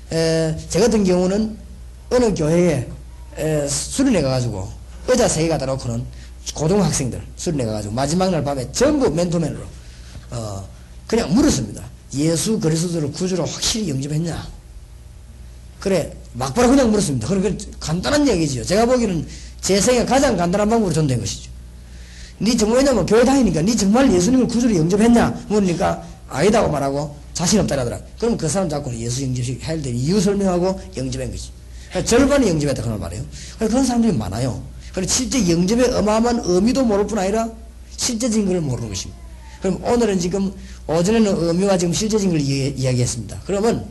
제 0.09 0.79
같은 0.79 1.03
경우는 1.03 1.57
어느 2.11 2.33
교회에 2.33 2.87
수련회 3.67 4.21
가가지고 4.21 4.69
의자 5.07 5.27
세 5.27 5.41
개 5.43 5.47
갖다 5.47 5.65
놓고는 5.65 6.03
고등학생들 6.53 7.21
수련회 7.35 7.65
가가지고 7.65 7.93
마지막 7.93 8.29
날 8.29 8.43
밤에 8.43 8.71
전부 8.71 9.09
맨투맨으로 9.09 9.61
어 10.31 10.67
그냥 11.07 11.33
물었습니다. 11.33 11.83
예수 12.15 12.59
그리스도를 12.59 13.11
구주로 13.11 13.45
확실히 13.45 13.89
영접했냐? 13.89 14.47
그래 15.79 16.15
막바로 16.33 16.69
그냥 16.69 16.89
물었습니다. 16.89 17.27
그러니까 17.27 17.65
간단한 17.79 18.27
얘기지요. 18.27 18.63
제가 18.63 18.85
보기에는 18.85 19.27
제 19.61 19.79
생에 19.79 20.05
가장 20.05 20.35
간단한 20.37 20.69
방법으로 20.69 20.93
전된 20.93 21.19
것이죠. 21.19 21.51
니 22.41 22.57
정말 22.57 22.79
왜냐면 22.79 23.05
교회 23.05 23.23
다니니까 23.23 23.61
니 23.61 23.75
정말 23.75 24.11
예수님을 24.11 24.47
구주로 24.47 24.75
영접했냐? 24.75 25.45
물으니까 25.47 26.03
아니다고 26.27 26.69
말하고 26.71 27.15
자신 27.33 27.59
없다라더라. 27.59 27.99
그럼 28.19 28.37
그 28.37 28.47
사람 28.47 28.67
자꾸 28.67 28.95
예수 28.95 29.23
영접식 29.23 29.61
해야 29.67 29.79
될 29.81 29.93
이유 29.93 30.19
설명하고 30.19 30.79
영접한 30.97 31.29
거지. 31.29 31.49
그러니까 31.89 32.09
절반이 32.09 32.49
영접했다 32.49 32.81
그런 32.81 32.99
말이에요. 32.99 33.23
그런 33.59 33.85
사람들이 33.85 34.13
많아요. 34.13 34.63
그리고 34.93 35.09
실제 35.11 35.49
영접의 35.49 35.93
어마어마한 35.93 36.41
의미도 36.45 36.83
모를 36.85 37.07
뿐 37.07 37.17
아니라 37.19 37.49
실제적인 37.97 38.45
걸 38.47 38.61
모르는 38.61 38.89
것입니다. 38.89 39.21
그럼 39.61 39.83
오늘은 39.83 40.19
지금 40.19 40.51
오전에는 40.87 41.37
의미와 41.47 41.77
지금 41.77 41.93
실제적인 41.93 42.31
걸 42.31 42.41
이야기했습니다. 42.41 43.41
그러면 43.45 43.85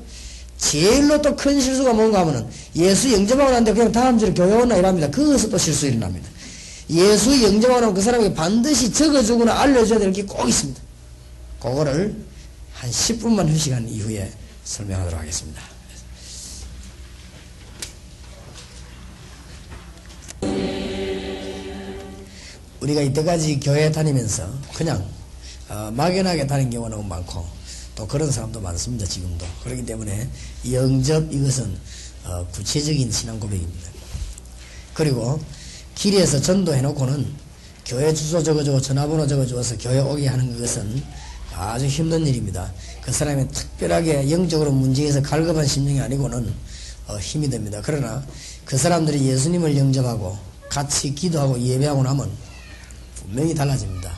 제일로 0.58 1.22
또 1.22 1.34
큰 1.36 1.58
실수가 1.60 1.92
뭔가 1.94 2.20
하면은 2.20 2.46
예수 2.76 3.10
영접하고 3.12 3.50
난데 3.50 3.72
그냥 3.72 3.92
다음 3.92 4.18
주에 4.18 4.32
교회 4.34 4.52
오나 4.54 4.76
이랍니다. 4.76 5.10
거기서 5.10 5.48
또 5.48 5.56
실수 5.56 5.86
일어납니다. 5.86 6.28
예수 6.90 7.30
영접하고 7.42 7.80
나면 7.80 7.94
그 7.94 8.02
사람에게 8.02 8.34
반드시 8.34 8.92
적어주거나 8.92 9.58
알려줘야 9.60 9.98
될 10.00 10.12
게 10.12 10.22
꼭 10.24 10.46
있습니다. 10.48 10.80
그거를 11.60 12.14
한 12.74 12.90
10분만 12.90 13.48
휴식한 13.48 13.88
이후에 13.88 14.30
설명하도록 14.64 15.18
하겠습니다. 15.20 15.62
우리가 22.80 23.02
이때까지 23.02 23.60
교회 23.60 23.90
다니면서 23.90 24.48
그냥 24.74 25.04
어, 25.68 25.90
막연하게 25.94 26.46
다닌 26.46 26.70
경우가 26.70 26.90
너무 26.90 27.04
많고 27.04 27.46
또 27.94 28.06
그런 28.06 28.30
사람도 28.30 28.60
많습니다 28.60 29.06
지금도. 29.06 29.46
그렇기 29.62 29.84
때문에 29.84 30.28
영접 30.72 31.32
이것은 31.32 31.76
어, 32.24 32.46
구체적인 32.52 33.10
신앙 33.12 33.38
고백입니다. 33.38 33.90
그리고 34.94 35.40
길에서 35.94 36.40
전도해 36.40 36.80
놓고는 36.82 37.26
교회 37.84 38.12
주소 38.14 38.42
적어주고 38.42 38.80
전화번호 38.80 39.26
적어주어서 39.26 39.76
교회 39.78 39.98
오게 39.98 40.28
하는 40.28 40.58
것은 40.58 41.02
아주 41.54 41.86
힘든 41.86 42.26
일입니다. 42.26 42.72
그 43.02 43.12
사람이 43.12 43.48
특별하게 43.48 44.30
영적으로 44.30 44.72
문제에서 44.72 45.20
갈급한 45.20 45.66
심정이 45.66 46.00
아니고는 46.00 46.52
어, 47.08 47.18
힘이 47.18 47.50
됩니다. 47.50 47.80
그러나 47.84 48.24
그 48.64 48.78
사람들이 48.78 49.26
예수님을 49.26 49.76
영접하고 49.76 50.38
같이 50.68 51.14
기도하고 51.14 51.60
예배하고 51.60 52.02
나면 52.02 52.30
분명히 53.30 53.54
달라집니다. 53.54 54.10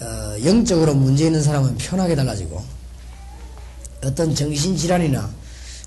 어, 0.00 0.36
영적으로 0.44 0.94
문제 0.94 1.26
있는 1.26 1.42
사람은 1.42 1.76
편하게 1.76 2.14
달라지고 2.14 2.62
어떤 4.04 4.34
정신질환이나 4.34 5.28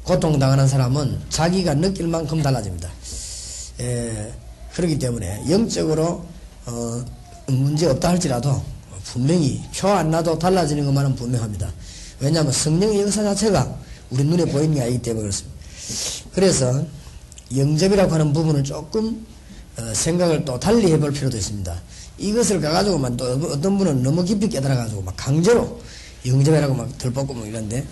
고통당하는 0.04 0.68
사람은 0.68 1.22
자기가 1.30 1.76
느낄 1.76 2.08
만큼 2.08 2.42
달라집니다. 2.42 2.90
에, 3.80 4.34
그렇기 4.74 5.00
때문에 5.00 5.50
영적으로 5.50 6.26
어, 6.66 7.06
문제 7.48 7.88
없다 7.88 8.10
할지라도 8.10 8.62
분명히 9.06 9.64
표 9.78 9.90
안 9.90 10.12
나도 10.12 10.38
달라지는 10.38 10.86
것만은 10.86 11.16
분명합니다. 11.16 11.72
왜냐하면 12.20 12.52
성령의 12.52 13.02
역사 13.02 13.24
자체가 13.24 13.78
우리 14.10 14.24
눈에 14.24 14.46
보이는 14.46 14.74
게 14.76 14.82
아니기 14.82 15.02
때문에 15.02 15.22
그렇습니다. 15.22 15.56
그래서 16.34 16.86
영접이라고 17.56 18.14
하는 18.14 18.34
부분을 18.34 18.64
조금 18.66 19.26
어, 19.78 19.94
생각을 19.94 20.44
또 20.44 20.60
달리 20.60 20.92
해볼 20.92 21.14
필요도 21.14 21.38
있습니다. 21.38 21.82
이것을 22.18 22.62
가가지고만 22.62 23.18
또 23.18 23.26
어떤 23.26 23.78
분은 23.78 24.04
너무 24.04 24.24
깊이 24.24 24.48
깨달아가지고 24.48 25.02
막 25.02 25.14
강제로 25.18 25.82
영접해라고 26.26 26.74
막 26.74 26.98
들벗고 26.98 27.34
뭐 27.34 27.46
이런데 27.46 27.86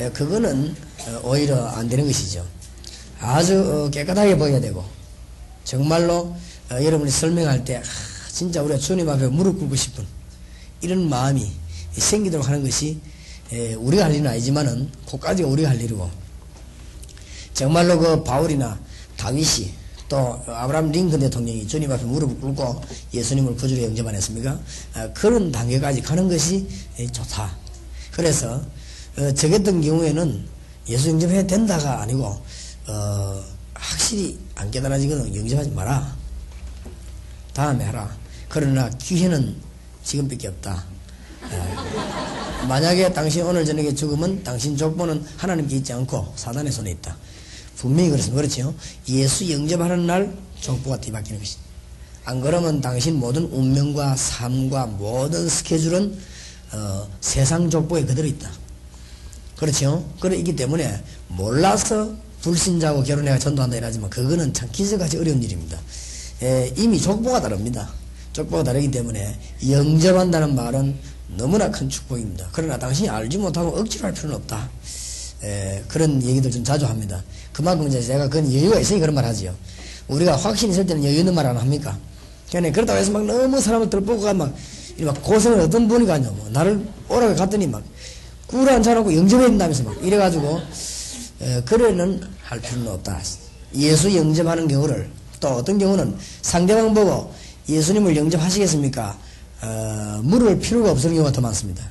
예, 0.00 0.10
그거는 0.10 0.74
어, 1.06 1.20
오히려 1.24 1.66
안 1.66 1.88
되는 1.88 2.06
것이죠. 2.06 2.44
아주 3.20 3.86
어, 3.86 3.90
깨끗하게 3.90 4.36
보여야 4.36 4.60
되고 4.60 4.84
정말로 5.64 6.34
어, 6.70 6.82
여러분이 6.82 7.10
설명할 7.10 7.64
때 7.64 7.82
진짜 8.32 8.62
우리가 8.62 8.78
주님 8.78 9.08
앞에 9.08 9.26
무릎 9.28 9.58
꿇고 9.58 9.76
싶은 9.76 10.04
이런 10.80 11.08
마음이 11.08 11.50
생기도록 11.92 12.46
하는 12.46 12.62
것이 12.62 12.98
예, 13.52 13.74
우리가 13.74 14.04
할 14.04 14.14
일은 14.14 14.26
아니지만은 14.26 14.90
그까지가 15.10 15.48
우리가 15.48 15.70
할 15.70 15.80
일이고 15.80 16.08
정말로 17.54 17.98
그 17.98 18.22
바울이나 18.22 18.78
다윗이 19.16 19.72
또 20.08 20.42
아브라함 20.46 20.90
링컨 20.90 21.20
대통령이 21.20 21.66
주님 21.66 21.92
앞에 21.92 22.02
무릎을 22.04 22.40
꿇고 22.40 22.80
예수님을 23.12 23.56
구주로 23.56 23.82
영접 23.82 24.06
안 24.06 24.14
했습니까? 24.14 24.58
아, 24.94 25.12
그런 25.12 25.52
단계까지 25.52 26.00
가는 26.00 26.28
것이 26.28 26.66
좋다. 27.12 27.54
그래서 28.12 28.62
어, 29.18 29.32
저 29.34 29.50
같은 29.50 29.82
경우에는 29.82 30.46
예수 30.88 31.10
영접해야 31.10 31.46
된다가 31.46 32.00
아니고 32.00 32.24
어, 32.86 33.44
확실히 33.74 34.38
안 34.54 34.70
깨달아지거든 34.70 35.36
영접하지 35.36 35.70
마라. 35.70 36.16
다음에 37.52 37.84
하라. 37.84 38.16
그러나 38.48 38.88
기회는 38.90 39.56
지금밖에 40.02 40.48
없다. 40.48 40.84
에, 41.52 42.66
만약에 42.66 43.12
당신 43.12 43.42
오늘 43.42 43.64
저녁에 43.64 43.94
죽으면 43.94 44.42
당신 44.42 44.76
족보는 44.76 45.24
하나님께 45.36 45.76
있지 45.76 45.92
않고 45.92 46.32
사단의 46.34 46.72
손에 46.72 46.92
있다. 46.92 47.14
분명히 47.78 48.10
그렇습니다. 48.10 48.42
그렇죠? 48.42 48.74
예수 49.08 49.50
영접하는 49.50 50.06
날 50.06 50.36
족보가 50.60 51.00
뒤바뀌는 51.00 51.38
것이다. 51.38 51.62
안 52.24 52.40
그러면 52.40 52.80
당신 52.80 53.14
모든 53.14 53.44
운명과 53.44 54.16
삶과 54.16 54.86
모든 54.86 55.48
스케줄은 55.48 56.18
어, 56.72 57.08
세상 57.20 57.70
족보에 57.70 58.04
그대로 58.04 58.26
있다. 58.26 58.50
그렇죠? 59.56 60.04
그렇기 60.20 60.54
때문에 60.56 61.02
몰라서 61.28 62.14
불신자고 62.42 63.04
결혼해가 63.04 63.38
전도한다 63.38 63.76
이러지만 63.76 64.10
그거는 64.10 64.52
참 64.52 64.68
기적같이 64.70 65.16
어려운 65.16 65.42
일입니다. 65.42 65.78
에, 66.42 66.72
이미 66.76 67.00
족보가 67.00 67.40
다릅니다. 67.40 67.90
족보가 68.32 68.62
다르기 68.62 68.90
때문에 68.90 69.38
영접한다는 69.68 70.54
말은 70.54 70.96
너무나 71.36 71.70
큰 71.70 71.88
축복입니다. 71.88 72.48
그러나 72.52 72.78
당신이 72.78 73.08
알지 73.08 73.38
못하고 73.38 73.78
억지로 73.78 74.06
할 74.06 74.14
필요는 74.14 74.36
없다. 74.36 74.68
에, 75.42 75.82
그런 75.88 76.22
얘기들 76.22 76.50
좀 76.50 76.62
자주 76.62 76.86
합니다. 76.86 77.22
그만큼 77.58 77.88
이제 77.88 78.00
제가 78.00 78.28
그건 78.28 78.54
여유가 78.54 78.78
있으니 78.78 79.00
그런 79.00 79.16
말 79.16 79.24
하지요. 79.24 79.52
우리가 80.06 80.36
확신이 80.36 80.70
있을 80.70 80.86
때는 80.86 81.02
여유 81.02 81.18
있는 81.18 81.34
말 81.34 81.44
안 81.44 81.56
합니까? 81.56 81.98
그러니까 82.50 82.72
그러다고 82.72 83.00
해서 83.00 83.10
막 83.10 83.24
너무 83.24 83.60
사람을 83.60 83.90
들보고 83.90 84.32
막, 84.32 84.54
막 85.00 85.22
고생을 85.24 85.58
어떤 85.58 85.88
분이 85.88 86.06
가냐, 86.06 86.30
뭐. 86.30 86.48
나를 86.52 86.80
오라고 87.08 87.34
갔더니 87.34 87.66
막, 87.66 87.82
꿀 88.46 88.68
한잔하고 88.70 89.12
영접해야 89.12 89.48
된다면서 89.48 89.82
막, 89.82 89.96
이래가지고, 90.04 90.60
에, 91.40 91.60
그래는 91.62 92.22
할 92.44 92.60
필요는 92.60 92.92
없다. 92.92 93.20
예수 93.74 94.16
영접하는 94.16 94.68
경우를 94.68 95.10
또 95.40 95.48
어떤 95.48 95.78
경우는 95.78 96.16
상대방 96.42 96.94
보고 96.94 97.34
예수님을 97.68 98.16
영접하시겠습니까? 98.16 99.18
어, 99.62 100.20
물을 100.22 100.60
필요가 100.60 100.92
없을 100.92 101.10
경우가 101.10 101.32
더 101.32 101.40
많습니다. 101.40 101.84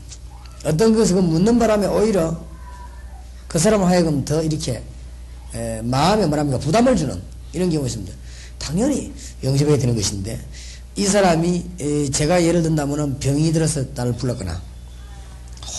어떤 0.63 0.95
것은 0.95 1.21
묻는 1.21 1.59
바람에 1.59 1.87
오히려 1.87 2.39
그 3.49 3.59
사람 3.59 3.83
하여금 3.83 4.23
더 4.23 4.41
이렇게 4.41 4.81
에, 5.55 5.81
마음에 5.81 6.25
뭐랍니까 6.25 6.59
부담을 6.59 6.95
주는 6.95 7.19
이런 7.53 7.69
경우가 7.69 7.87
있습니다. 7.87 8.13
당연히 8.57 9.13
영접해야 9.43 9.77
되는 9.77 9.95
것인데 9.95 10.39
이 10.95 11.05
사람이 11.05 11.65
에, 11.79 12.09
제가 12.09 12.43
예를 12.43 12.63
든다면 12.63 13.19
병이 13.19 13.51
들어서 13.53 13.83
나를 13.93 14.13
불렀거나 14.13 14.61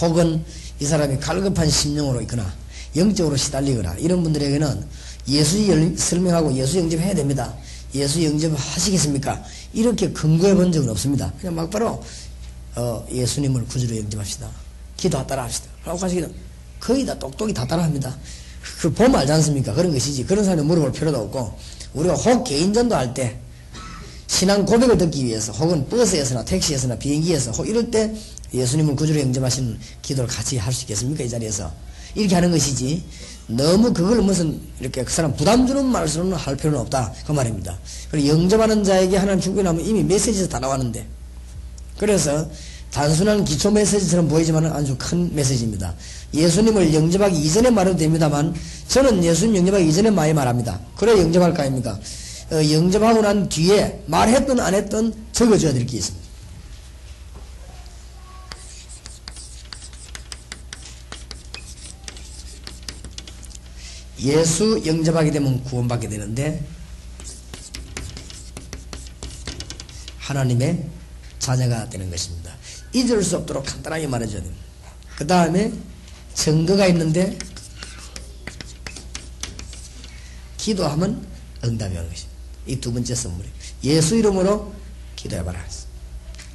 혹은 0.00 0.44
이 0.80 0.84
사람이 0.84 1.18
갈급한 1.18 1.68
심령으로 1.68 2.20
있거나 2.22 2.52
영적으로 2.96 3.36
시달리거나 3.36 3.96
이런 3.96 4.22
분들에게는 4.22 4.86
예수 5.28 5.58
설명하고 5.96 6.54
예수 6.54 6.78
영접해야 6.78 7.14
됩니다. 7.14 7.54
예수 7.94 8.22
영접하시겠습니까? 8.24 9.42
이렇게 9.72 10.10
근거해 10.12 10.54
본 10.54 10.72
적은 10.72 10.88
없습니다. 10.90 11.32
그냥 11.40 11.54
막바로 11.56 12.02
어, 12.76 13.06
예수님을 13.10 13.66
구주로 13.66 13.96
영접합시다. 13.96 14.48
기도 14.96 15.26
따라 15.26 15.44
합시다. 15.44 15.68
라고 15.84 15.98
하시기는 15.98 16.32
거의 16.80 17.04
다 17.04 17.18
똑똑히 17.18 17.52
다 17.52 17.66
따라 17.66 17.84
합니다. 17.84 18.16
그 18.78 18.92
보면 18.92 19.16
알지 19.16 19.32
않습니까? 19.32 19.74
그런 19.74 19.92
것이지. 19.92 20.24
그런 20.24 20.44
사람이 20.44 20.62
물어볼 20.62 20.92
필요도 20.92 21.18
없고 21.18 21.52
우리가 21.94 22.14
혹 22.14 22.44
개인전도 22.44 22.94
할 22.94 23.12
때 23.14 23.38
신앙 24.26 24.64
고백을 24.64 24.98
듣기 24.98 25.24
위해서 25.24 25.52
혹은 25.52 25.88
버스에서나 25.88 26.44
택시에서나 26.44 26.96
비행기에서 26.96 27.50
혹 27.52 27.66
이럴 27.66 27.90
때 27.90 28.14
예수님을 28.54 28.94
구주로 28.94 29.18
영접하시는 29.20 29.78
기도를 30.02 30.28
같이 30.28 30.58
할 30.58 30.72
수 30.72 30.82
있겠습니까? 30.82 31.24
이 31.24 31.28
자리에서. 31.28 31.72
이렇게 32.14 32.34
하는 32.34 32.50
것이지 32.50 33.02
너무 33.48 33.92
그걸 33.92 34.22
무슨 34.22 34.60
이렇게 34.80 35.02
그 35.02 35.12
사람 35.12 35.34
부담 35.34 35.66
주는 35.66 35.84
말씀은 35.84 36.32
할 36.34 36.56
필요는 36.56 36.78
없다. 36.80 37.12
그 37.26 37.32
말입니다. 37.32 37.78
그리고 38.10 38.28
영접하는 38.28 38.84
자에게 38.84 39.16
하나님 39.16 39.40
축복이나면 39.40 39.84
이미 39.84 40.02
메시지에서 40.04 40.48
다 40.48 40.58
나왔는데 40.58 41.06
그래서 41.98 42.48
단순한 42.92 43.44
기초 43.44 43.70
메시지처럼 43.70 44.28
보이지만 44.28 44.66
아주 44.66 44.96
큰 44.98 45.34
메시지입니다. 45.34 45.94
예수님을 46.34 46.92
영접하기 46.94 47.38
이전에 47.38 47.70
말해도 47.70 47.96
됩니다만 47.98 48.54
저는 48.88 49.22
예수님 49.22 49.56
영접하기 49.56 49.86
이전에 49.88 50.10
많이 50.10 50.32
말합니다. 50.32 50.80
그래 50.96 51.12
영접할 51.20 51.54
거 51.54 51.62
아닙니까? 51.62 51.98
어, 52.50 52.54
영접하고 52.72 53.20
난 53.22 53.48
뒤에 53.48 54.02
말했든 54.06 54.58
안 54.60 54.74
했든 54.74 55.12
적어줘야 55.32 55.72
될 55.72 55.86
게 55.86 55.98
있습니다. 55.98 56.26
예수 64.20 64.82
영접하게 64.84 65.30
되면 65.30 65.62
구원받게 65.64 66.08
되는데 66.08 66.64
하나님의 70.18 70.84
자녀가 71.38 71.88
되는 71.88 72.10
것입니다. 72.10 72.37
잊을 72.92 73.22
수 73.22 73.36
없도록 73.36 73.64
간단하게 73.64 74.06
말해줘야 74.06 74.42
됩니다. 74.42 74.64
그 75.16 75.26
다음에 75.26 75.72
증거가 76.34 76.86
있는데 76.86 77.38
기도하면 80.56 81.26
응답이 81.64 81.96
오는 81.96 82.08
것입니다. 82.08 82.38
이 82.66 82.76
두 82.80 82.92
번째 82.92 83.14
선물이 83.14 83.48
예수 83.84 84.16
이름으로 84.16 84.72
기도해봐라. 85.16 85.64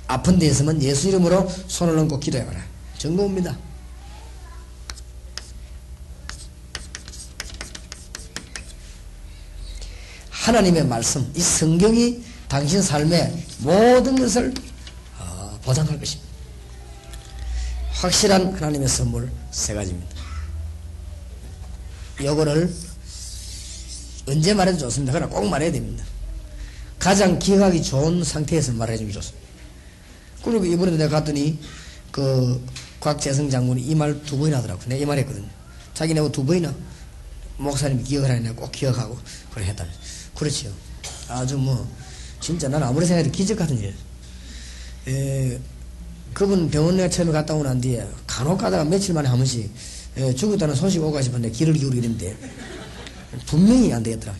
아픈 0.07 0.37
데 0.37 0.45
있으면 0.45 0.81
예수 0.81 1.07
이름으로 1.09 1.49
손을 1.67 1.97
얹고 1.97 2.19
기도해봐라. 2.19 2.63
증거입니다. 2.97 3.57
하나님의 10.29 10.85
말씀, 10.85 11.31
이 11.35 11.39
성경이 11.39 12.21
당신 12.47 12.81
삶의 12.81 13.45
모든 13.59 14.15
것을 14.15 14.53
어, 15.19 15.59
보장할 15.63 15.97
것입니다. 15.99 16.22
확실한 18.07 18.53
하나님의 18.53 18.89
선물 18.89 19.31
세 19.49 19.73
가지입니다. 19.73 20.13
요거를 22.21 22.73
언제 24.27 24.53
말해도 24.53 24.77
좋습니다. 24.79 25.13
그러나 25.13 25.33
꼭 25.33 25.47
말해야 25.47 25.71
됩니다. 25.71 26.03
가장 26.99 27.39
기억하기 27.39 27.81
좋은 27.81 28.21
상태에서 28.25 28.73
말해주면 28.73 29.13
좋습니다. 29.13 29.47
그리고 30.43 30.65
이번에도 30.65 30.97
내가 30.97 31.19
갔더니 31.19 31.57
그 32.11 32.61
곽재성 32.99 33.49
장군이 33.49 33.81
이 33.81 33.95
말 33.95 34.21
두 34.25 34.37
번이나 34.37 34.57
하더라고. 34.57 34.81
내가 34.85 35.01
이 35.01 35.05
말 35.05 35.17
했거든요. 35.19 35.47
자기네가 35.93 36.29
두 36.29 36.43
번이나 36.45 36.75
목사님이 37.57 38.03
기억하라니 38.03 38.53
꼭 38.53 38.69
기억하고 38.73 39.17
그래 39.53 39.65
했다면서. 39.67 39.97
그렇지요. 40.35 40.71
아주 41.29 41.57
뭐 41.57 41.89
진짜 42.41 42.67
난 42.67 42.83
아무리 42.83 43.05
생각해도 43.05 43.31
기적 43.31 43.57
같은 43.57 43.77
일. 43.79 43.95
에, 45.07 45.57
그분 46.33 46.69
병원에 46.69 47.09
처음에 47.09 47.31
갔다 47.31 47.53
오고 47.53 47.63
난 47.63 47.79
뒤에 47.79 48.07
간혹 48.25 48.59
가다가 48.59 48.83
며칠 48.83 49.13
만에 49.13 49.27
한 49.27 49.37
번씩 49.37 49.69
에, 50.17 50.33
죽었다는 50.33 50.75
소식 50.75 51.01
오가 51.03 51.21
싶은데 51.21 51.49
귀를 51.51 51.73
기울이는데 51.73 52.37
분명히 53.45 53.91
안 53.93 54.03
되겠더라. 54.03 54.35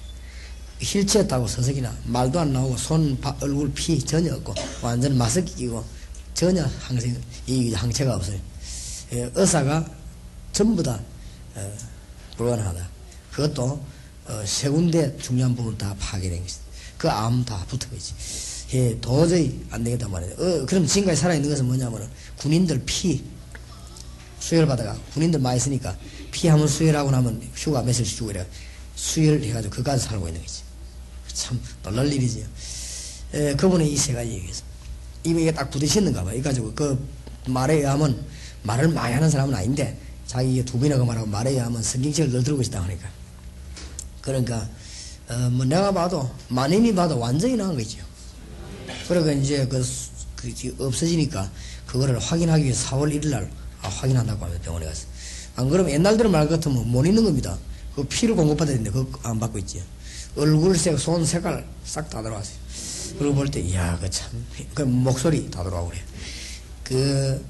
휠체어 0.81 1.25
타고 1.25 1.47
서석이나 1.47 1.95
말도 2.05 2.39
안 2.39 2.51
나오고 2.53 2.77
손, 2.77 3.19
바, 3.21 3.35
얼굴 3.41 3.71
피 3.73 3.99
전혀 3.99 4.33
없고 4.35 4.53
완전 4.81 5.17
마스크 5.17 5.55
끼고 5.55 5.83
전혀 6.33 6.63
항생, 6.81 7.15
이 7.47 7.73
항체가 7.73 8.15
없어요. 8.15 8.37
에, 9.13 9.29
의사가 9.35 9.85
전부 10.51 10.83
다 10.83 10.99
에, 11.57 11.71
불가능하다. 12.37 12.89
그것도 13.31 13.83
어, 14.25 14.43
세 14.45 14.69
군데 14.69 15.15
중요한 15.17 15.55
부분 15.55 15.77
다 15.77 15.95
파괴된 15.99 16.41
것이다. 16.41 16.63
그 16.97 17.09
암 17.09 17.43
다 17.43 17.65
붙은 17.67 17.89
거지. 17.89 18.13
예, 18.73 18.99
도저히 18.99 19.63
안 19.69 19.83
되겠단 19.83 20.09
말이에요. 20.09 20.33
어, 20.33 20.65
그럼 20.65 20.85
지금까지 20.85 21.21
살아있는 21.21 21.49
것은 21.49 21.65
뭐냐면 21.65 22.09
군인들 22.37 22.81
피 22.85 23.23
수혈 24.39 24.65
받아가 24.65 24.97
군인들 25.13 25.39
많이 25.39 25.59
쓰니까 25.59 25.95
피 26.31 26.47
한번 26.47 26.67
수혈하고 26.67 27.11
나면 27.11 27.41
휴가 27.55 27.81
며칠씩 27.81 28.17
주고 28.17 28.31
이래 28.31 28.45
수혈해가지고 28.95 29.75
그까지 29.75 30.03
살고 30.03 30.27
있는 30.27 30.41
거지. 30.41 30.63
참 31.33 31.59
놀랄 31.83 32.11
일이지요. 32.11 32.45
에, 33.33 33.55
그분이 33.55 33.91
이세 33.91 34.13
가지 34.13 34.31
얘기했어. 34.31 34.63
이게 35.23 35.51
딱 35.51 35.69
부딪히는가 35.69 36.23
봐. 36.23 36.33
이가지고 36.33 36.73
그 36.73 37.07
말에 37.47 37.75
의하면 37.75 38.25
말을 38.63 38.89
많이 38.89 39.13
하는 39.13 39.29
사람은 39.29 39.53
아닌데 39.53 39.97
자기 40.25 40.63
두 40.65 40.79
번이나 40.79 40.97
그 40.97 41.03
말하고 41.03 41.27
말에 41.27 41.51
의하면 41.51 41.83
성경책을 41.83 42.31
늘 42.31 42.43
들고 42.43 42.61
있다 42.61 42.81
하니까 42.81 43.07
그러니까 44.21 44.67
어, 45.29 45.49
뭐 45.51 45.65
내가 45.65 45.91
봐도 45.91 46.29
만인이 46.49 46.93
봐도 46.95 47.19
완전히 47.19 47.55
나은 47.55 47.75
거죠. 47.77 47.99
그러니까 49.21 49.43
이제 49.43 49.67
그, 49.67 49.83
그 50.35 50.75
없어지니까 50.79 51.49
그거를 51.85 52.19
확인하기 52.19 52.63
위해 52.63 52.73
4월 52.73 53.13
1일 53.13 53.29
날 53.29 53.49
아, 53.81 53.87
확인한다고 53.89 54.45
합니다. 54.45 54.63
병원에 54.63 54.85
가서. 54.85 55.05
안 55.55 55.69
그러면 55.69 55.91
옛날대로 55.91 56.29
말 56.29 56.47
같으면 56.47 56.89
못 56.89 57.05
있는 57.05 57.23
겁니다. 57.23 57.57
그 57.95 58.03
피를 58.05 58.35
공급받아야 58.35 58.77
되는데 58.77 58.91
그거 58.91 59.19
안 59.23 59.39
받고 59.39 59.59
있지. 59.59 59.83
얼굴색, 60.35 60.97
손 60.97 61.25
색깔 61.25 61.65
싹 61.85 62.09
다 62.09 62.21
들어왔어요. 62.23 62.55
그러고 63.19 63.35
볼 63.35 63.51
때, 63.51 63.59
이야, 63.59 63.97
그 64.01 64.09
참, 64.09 64.31
그 64.73 64.81
목소리 64.81 65.49
다 65.51 65.63
들어오고 65.63 65.89
그래. 65.89 66.01
그, 66.83 67.45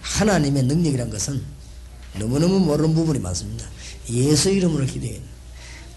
하나님의 0.00 0.62
능력이란 0.64 1.10
것은 1.10 1.42
너무너무 2.18 2.60
모르는 2.60 2.94
부분이 2.94 3.18
많습니다. 3.18 3.66
예수 4.10 4.50
이름으로 4.50 4.86
기도해야 4.86 5.20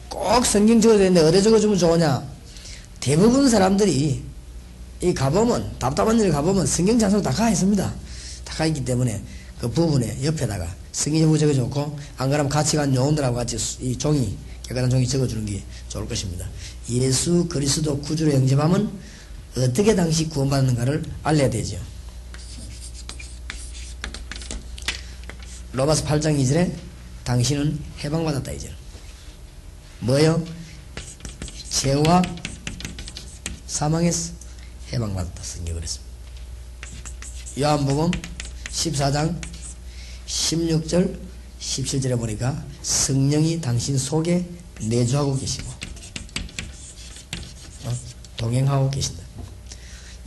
꼭 0.10 0.46
성경 0.46 0.82
적어야 0.82 0.98
되는데 0.98 1.22
어디 1.22 1.42
적어주면 1.42 1.78
좋으냐? 1.78 2.24
대부분 3.00 3.50
사람들이 3.50 4.22
이 5.02 5.14
가보면, 5.14 5.78
답답한 5.80 6.20
일을 6.20 6.32
가보면 6.32 6.66
성경 6.68 6.98
장소가 7.00 7.24
다가 7.32 7.50
있습니다. 7.50 7.94
다 8.46 8.58
가 8.58 8.66
있기 8.68 8.84
때문에 8.86 9.22
그 9.60 9.70
부분에 9.70 10.24
옆에다가 10.24 10.68
성경 10.92 11.22
제목 11.22 11.38
적어줬고, 11.38 11.98
안 12.18 12.30
그러면 12.30 12.50
같이 12.50 12.76
간 12.76 12.94
요원들하고 12.94 13.36
같이 13.36 13.58
이 13.80 13.98
종이, 13.98 14.38
깨끗한 14.68 14.90
종이 14.90 15.08
적어주는 15.08 15.46
게 15.46 15.64
좋을 15.90 16.08
것입니다. 16.08 16.48
예수 16.90 17.48
그리스도 17.50 18.00
구주로 18.00 18.34
영접하면 18.34 18.92
어떻게 19.58 19.96
당시 19.96 20.30
구원받는가를 20.30 21.04
알려야 21.24 21.50
되죠. 21.50 21.78
로마서 25.74 26.04
8장 26.06 26.38
2절에 26.40 26.72
당신은 27.24 27.80
해방받았다 28.04 28.52
이제. 28.52 28.72
뭐요? 30.00 30.44
죄와 31.70 32.22
사망에서 33.68 34.34
해방받았다 34.94 35.44
성경 35.44 35.76
그랬습니다. 35.76 36.12
요한복음 37.60 38.12
14장 38.70 39.40
16절 40.28 41.18
17절에 41.60 42.18
보니까 42.18 42.66
성령이 42.82 43.62
당신 43.62 43.98
속에 43.98 44.46
내주하고 44.82 45.38
계시고 45.38 45.70
어? 47.86 47.98
동행하고 48.38 48.90
계신다. 48.90 49.24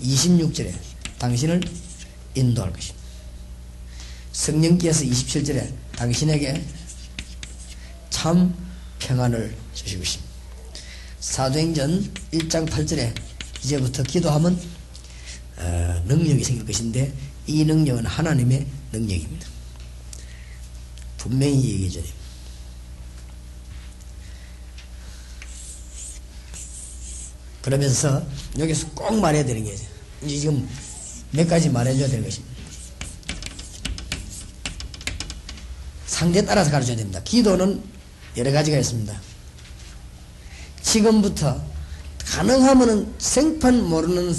26절에 0.01 0.75
당신을 1.19 1.61
인도할 2.35 2.73
것입니다. 2.73 3.05
성령께서 4.33 5.05
27절에 5.05 5.73
당신에게 5.97 6.65
참 8.11 8.55
평안을 8.99 9.57
주시고 9.75 10.03
있습니다. 10.03 10.33
사도행전 11.21 12.13
1장 12.33 12.69
8절에 12.69 13.15
이제부터 13.65 14.03
기도하면 14.03 14.61
어, 15.57 16.03
능력이 16.07 16.45
생길 16.45 16.67
것인데 16.67 17.13
이 17.47 17.65
능력은 17.65 18.05
하나님의 18.07 18.67
능력입니다. 18.93 19.49
분명히 21.19 21.57
얘기해 21.57 21.91
줘요. 21.91 22.05
그러면서 27.63 28.27
여기서 28.59 28.91
꼭 28.91 29.19
말해야 29.21 29.45
되는 29.45 29.65
게 29.65 29.75
지금 30.29 30.69
몇 31.31 31.49
가지 31.49 31.71
말해줘야 31.71 32.09
되는 32.09 32.23
것입니다. 32.23 32.55
상대에 36.07 36.45
따라서 36.45 36.71
가르쳐야 36.71 36.97
됩니다. 36.97 37.23
기도는 37.25 37.83
여러 38.37 38.53
가지가 38.53 38.79
있습니다. 38.79 39.19
지금부터 40.83 41.74
가능하면 42.27 43.15
생판 43.19 43.85
모르는 43.89 44.35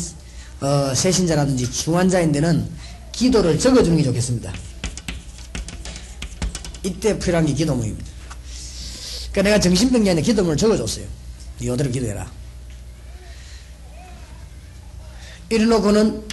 어, 0.62 0.93
세신자라든지 0.93 1.71
중환자인데는 1.71 2.69
기도를 3.12 3.60
적어주는 3.60 3.98
게 3.98 4.04
좋겠습니다. 4.04 4.54
이때 6.84 7.17
필요한 7.17 7.45
게 7.45 7.54
기도문입니다. 7.54 8.06
그러니까 9.32 9.41
내가 9.41 9.60
정신병자한테 9.60 10.21
기도문을 10.21 10.58
적어줬어요. 10.58 11.06
이대로 11.60 11.89
기도해라. 11.91 12.30
이래놓고는 15.50 16.24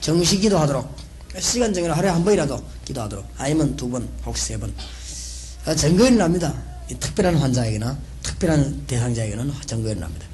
정시 0.00 0.38
기도하도록 0.38 0.94
시간 1.40 1.72
정해서 1.72 1.94
하루에 1.94 2.10
한 2.10 2.24
번이라도 2.24 2.62
기도하도록 2.84 3.26
아니면 3.38 3.74
두 3.76 3.88
번 3.90 4.08
혹시 4.24 4.46
세번 4.46 4.72
아, 5.64 5.74
증거일 5.74 6.16
납니다 6.18 6.54
특별한 7.00 7.36
환자에게나 7.36 7.98
특별한 8.34 8.86
대상자에게는 8.86 9.52
증거일 9.66 10.00
납니다. 10.00 10.26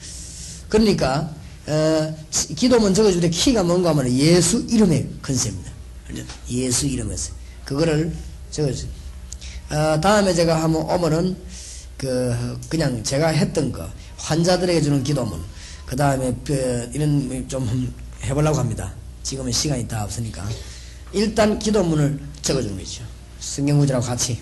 그러니까 0.68 1.34
어, 1.66 2.16
기도문 2.56 2.94
적어줄 2.94 3.20
때 3.20 3.28
키가 3.28 3.62
뭔가 3.62 3.90
하면 3.90 4.10
예수 4.12 4.64
이름의 4.68 5.08
컨셉입니다. 5.22 5.70
예수 6.50 6.86
이름에서 6.86 7.32
그거를 7.64 8.12
적어주세요. 8.50 8.90
어, 9.70 10.00
다음에 10.00 10.34
제가 10.34 10.62
한번 10.62 10.82
오면은 10.82 11.36
그 11.96 12.58
그냥 12.68 13.02
제가 13.04 13.28
했던 13.28 13.70
거 13.70 13.88
환자들에게 14.16 14.80
주는 14.80 15.04
기도문. 15.04 15.40
그 15.86 15.96
다음에 15.96 16.34
이런 16.92 17.46
좀 17.48 17.92
해보려고 18.24 18.58
합니다. 18.58 18.92
지금은 19.22 19.52
시간이 19.52 19.86
다 19.86 20.04
없으니까. 20.04 20.48
일단 21.12 21.58
기도문을 21.58 22.20
적어주는 22.42 22.76
거죠. 22.76 23.02
성경구절하고 23.40 24.06
같이 24.06 24.40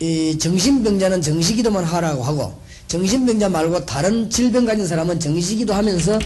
이 0.00 0.38
정신병자는 0.38 1.22
정시기도만 1.22 1.84
하라고 1.84 2.22
하고 2.22 2.60
정신병자 2.86 3.48
말고 3.48 3.84
다른 3.84 4.30
질병 4.30 4.64
가진 4.64 4.86
사람은 4.86 5.20
정시기도 5.20 5.74
하면서 5.74 6.18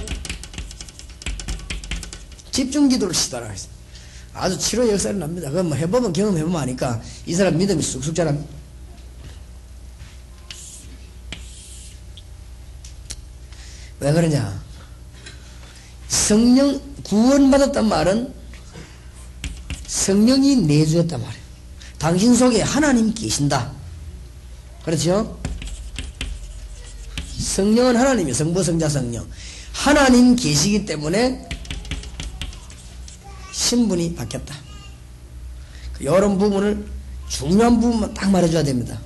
집중기도를 2.50 3.14
시도하라 3.14 3.48
했습니다. 3.48 3.82
아주 4.34 4.58
치료 4.58 4.88
역사를 4.88 5.18
납니다. 5.18 5.48
그건 5.48 5.68
뭐 5.68 5.76
해보면 5.76 6.12
경험해보면 6.12 6.60
아니까 6.60 7.00
이 7.26 7.34
사람 7.34 7.56
믿음이 7.58 7.82
쑥쑥 7.82 8.14
자랍니다. 8.14 8.48
왜 14.00 14.12
그러냐? 14.12 14.62
성령 16.08 16.80
구원받았단 17.04 17.88
말은 17.88 18.34
성령이 19.86 20.56
내주었단 20.56 21.20
말이에요. 21.20 21.41
당신 22.02 22.34
속에 22.34 22.62
하나님 22.62 23.14
계신다. 23.14 23.70
그렇죠? 24.84 25.38
성령은 27.38 27.94
하나님이 27.94 28.34
성부 28.34 28.60
성자 28.60 28.88
성령 28.88 29.24
하나님 29.72 30.34
계시기 30.34 30.84
때문에 30.84 31.48
신분이 33.52 34.16
바뀌었다. 34.16 34.52
이런 36.00 36.38
부분을 36.38 36.84
중요한 37.28 37.80
부분만 37.80 38.12
딱 38.14 38.32
말해줘야 38.32 38.64
됩니다. 38.64 38.98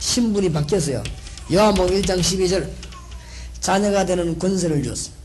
신분이 0.00 0.50
바뀌었어요. 0.52 1.04
요한복음 1.52 2.02
1장 2.02 2.18
12절 2.18 2.68
자녀가 3.60 4.04
되는 4.04 4.36
권세를 4.36 4.82
줬습니다. 4.82 5.22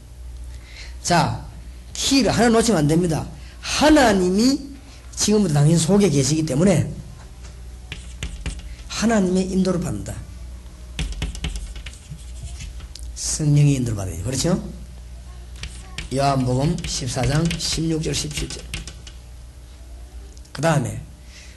자, 1.01 1.43
키를 1.93 2.29
하나 2.29 2.49
놓치면 2.49 2.81
안 2.81 2.87
됩니다. 2.87 3.25
하나님이 3.61 4.59
지금부터 5.15 5.55
당신 5.55 5.75
속에 5.79 6.07
계시기 6.07 6.45
때문에 6.45 7.04
하나님의 8.95 9.51
인도를 9.51 9.81
받는다. 9.81 10.15
성령의 13.15 13.73
인도를 13.75 13.97
받아야 13.97 14.15
돼. 14.15 14.23
그렇죠? 14.23 14.63
요한복음 16.13 16.77
14장 16.77 17.45
16절 17.49 18.11
17절 18.11 18.61
그 20.53 20.61
다음에 20.61 21.01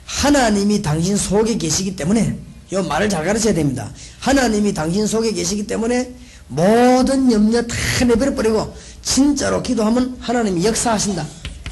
하나님이 0.05 0.81
당신 0.81 1.15
속에 1.15 1.57
계시기 1.57 1.95
때문에 1.95 2.37
이 2.71 2.75
말을 2.75 3.07
잘 3.07 3.23
가르쳐야 3.23 3.53
됩니다. 3.53 3.89
하나님이 4.19 4.73
당신 4.73 5.07
속에 5.07 5.31
계시기 5.31 5.65
때문에 5.65 6.13
모든 6.47 7.31
염려 7.31 7.61
다 7.61 7.75
내버려버리고 8.05 8.75
진짜로 9.01 9.63
기도하면 9.63 10.17
하나님이 10.19 10.65
역사하신다. 10.65 11.25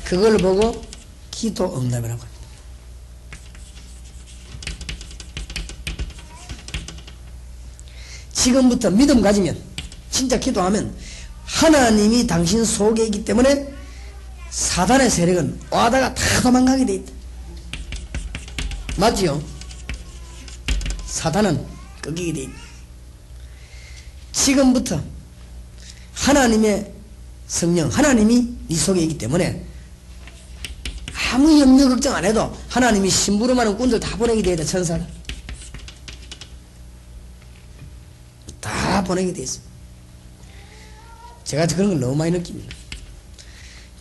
그걸 0.05 0.37
보고 0.37 0.81
기도 1.31 1.65
응답이라고 1.77 2.21
합니다. 2.21 2.36
지금부터 8.37 8.91
믿음 8.91 9.21
가지면 9.21 9.57
진짜 10.11 10.39
기도하면 10.39 10.95
하나님이 11.43 12.27
당신 12.27 12.63
속에 12.63 13.05
있기 13.05 13.25
때문에 13.25 13.73
사단의 14.51 15.09
세력은 15.09 15.59
와다가 15.71 16.13
다 16.13 16.41
도망가게 16.41 16.85
돼 16.85 16.93
있다. 16.95 17.11
맞지요? 18.97 19.41
사단은 21.07 21.65
끄기게 22.01 22.33
돼 22.33 22.41
있다. 22.43 22.53
지금부터 24.31 25.01
하나님의 26.13 26.93
성령, 27.47 27.89
하나님이 27.89 28.55
네 28.67 28.75
속에 28.75 29.01
있기 29.01 29.17
때문에 29.17 29.65
아무 31.31 31.59
염려 31.59 31.89
걱정 31.89 32.15
안 32.15 32.23
해도 32.23 32.55
하나님이 32.69 33.09
심부름하는 33.09 33.77
꾼들 33.77 33.99
다 33.99 34.15
보내게 34.15 34.55
돼, 34.55 34.63
천사를. 34.63 35.17
다 38.67 38.96
보내게 39.07 39.33
돼 39.33 39.43
있어. 39.43 39.59
제가 41.43 41.65
그런 41.67 41.89
걸 41.89 41.99
너무 41.99 42.15
많이 42.15 42.31
느낍니다. 42.31 42.75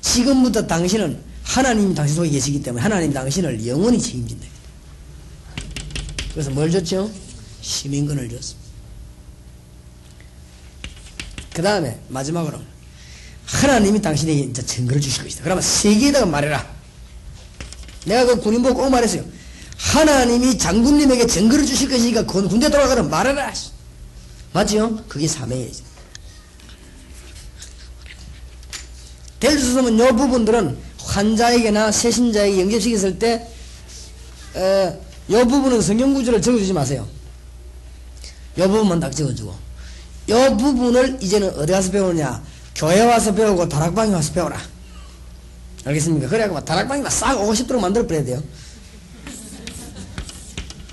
지금부터 0.01 0.67
당신은 0.67 1.23
하나님이 1.45 1.95
당신 1.95 2.17
속에 2.17 2.29
계시기 2.29 2.63
때문에 2.63 2.83
하나님 2.83 3.13
당신을 3.13 3.67
영원히 3.67 4.01
책임진다. 4.01 4.47
그래서 6.33 6.51
뭘 6.51 6.71
줬죠? 6.71 7.11
시민권을 7.63 8.29
줬습니다. 8.29 8.67
그 11.55 11.63
다음에 11.63 11.99
마지막으로 12.09 12.61
하나님이 13.47 14.03
당신에게 14.03 14.41
이제 14.41 14.67
증거를 14.67 15.01
주실 15.01 15.23
것이다. 15.23 15.45
그러면 15.45 15.63
세계에다가 15.63 16.27
말해라. 16.27 16.77
내가 18.05 18.27
그 18.27 18.41
군인 18.41 18.63
보고 18.63 18.75
꼭 18.83 18.91
말했어요. 18.91 19.25
하나님이 19.77 20.59
장군님에게 20.59 21.27
증거를 21.27 21.65
주실 21.65 21.89
것이니까 21.89 22.27
군대 22.27 22.69
돌아가라 22.69 23.03
말해라. 23.05 23.53
맞죠? 24.57 24.97
그게 25.07 25.29
사명이죠. 25.29 25.85
될수 29.39 29.79
없으면 29.79 29.95
이 29.99 30.17
부분들은 30.17 30.79
환자에게나 30.99 31.93
세신자에게 31.93 32.63
영접시켰을 32.63 33.19
때, 33.19 33.47
에, 34.57 34.99
이 35.29 35.33
부분은 35.33 35.83
성경 35.83 36.15
구절을 36.15 36.41
적어주지 36.41 36.73
마세요. 36.73 37.07
이 38.57 38.63
부분만 38.63 38.99
딱 38.99 39.15
적어주고. 39.15 39.55
이 40.29 40.33
부분을 40.33 41.19
이제는 41.21 41.51
어디 41.59 41.73
가서 41.73 41.91
배우냐? 41.91 42.43
교회 42.75 43.03
와서 43.03 43.35
배우고 43.35 43.69
다락방에 43.69 44.15
와서 44.15 44.33
배워라. 44.33 44.59
알겠습니까? 45.85 46.29
그래야 46.29 46.61
다락방에 46.61 47.09
싹 47.11 47.39
오고 47.39 47.55
싶도록 47.55 47.83
만들어버려야 47.83 48.25
돼요. 48.25 48.43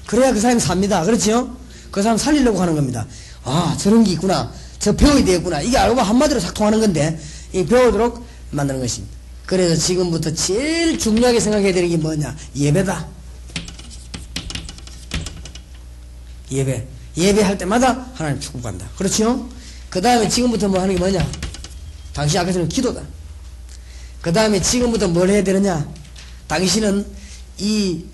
그래야 0.06 0.34
그 0.34 0.42
사람이 0.42 0.60
삽니다. 0.60 1.06
그렇지요? 1.06 1.56
그 1.92 2.02
사람 2.02 2.18
살리려고 2.18 2.60
하는 2.60 2.76
겁니다. 2.76 3.08
아, 3.44 3.76
저런 3.80 4.04
게 4.04 4.12
있구나. 4.12 4.52
저 4.80 4.96
배워야 4.96 5.24
되겠구나. 5.24 5.62
이게 5.62 5.78
알고 5.78 6.02
한마디로 6.02 6.40
싹 6.40 6.54
통하는 6.54 6.80
건데, 6.80 7.20
이 7.54 7.66
배우도록 7.66 8.26
만드는 8.52 8.80
것입니다. 8.80 9.16
그래서 9.46 9.76
지금부터 9.76 10.34
제일 10.34 10.98
중요하게 10.98 11.40
생각해야 11.40 11.74
되는 11.74 11.90
게 11.90 11.98
뭐냐? 11.98 12.36
예배다. 12.56 13.08
예배. 16.52 16.88
예배할 17.18 17.58
때마다 17.58 18.08
하나님 18.14 18.40
축복한다. 18.40 18.88
그렇죠? 18.98 19.50
그 19.90 20.02
다음에 20.02 20.28
지금부터 20.28 20.68
뭐 20.68 20.82
하는 20.82 20.96
게 20.96 21.00
뭐냐? 21.00 21.26
당신 22.14 22.40
아까 22.40 22.52
전에 22.52 22.68
기도다. 22.68 23.02
그 24.22 24.32
다음에 24.32 24.62
지금부터 24.62 25.08
뭘 25.08 25.30
해야 25.30 25.44
되느냐? 25.44 25.88
당신은 26.48 27.06
이 27.60 28.06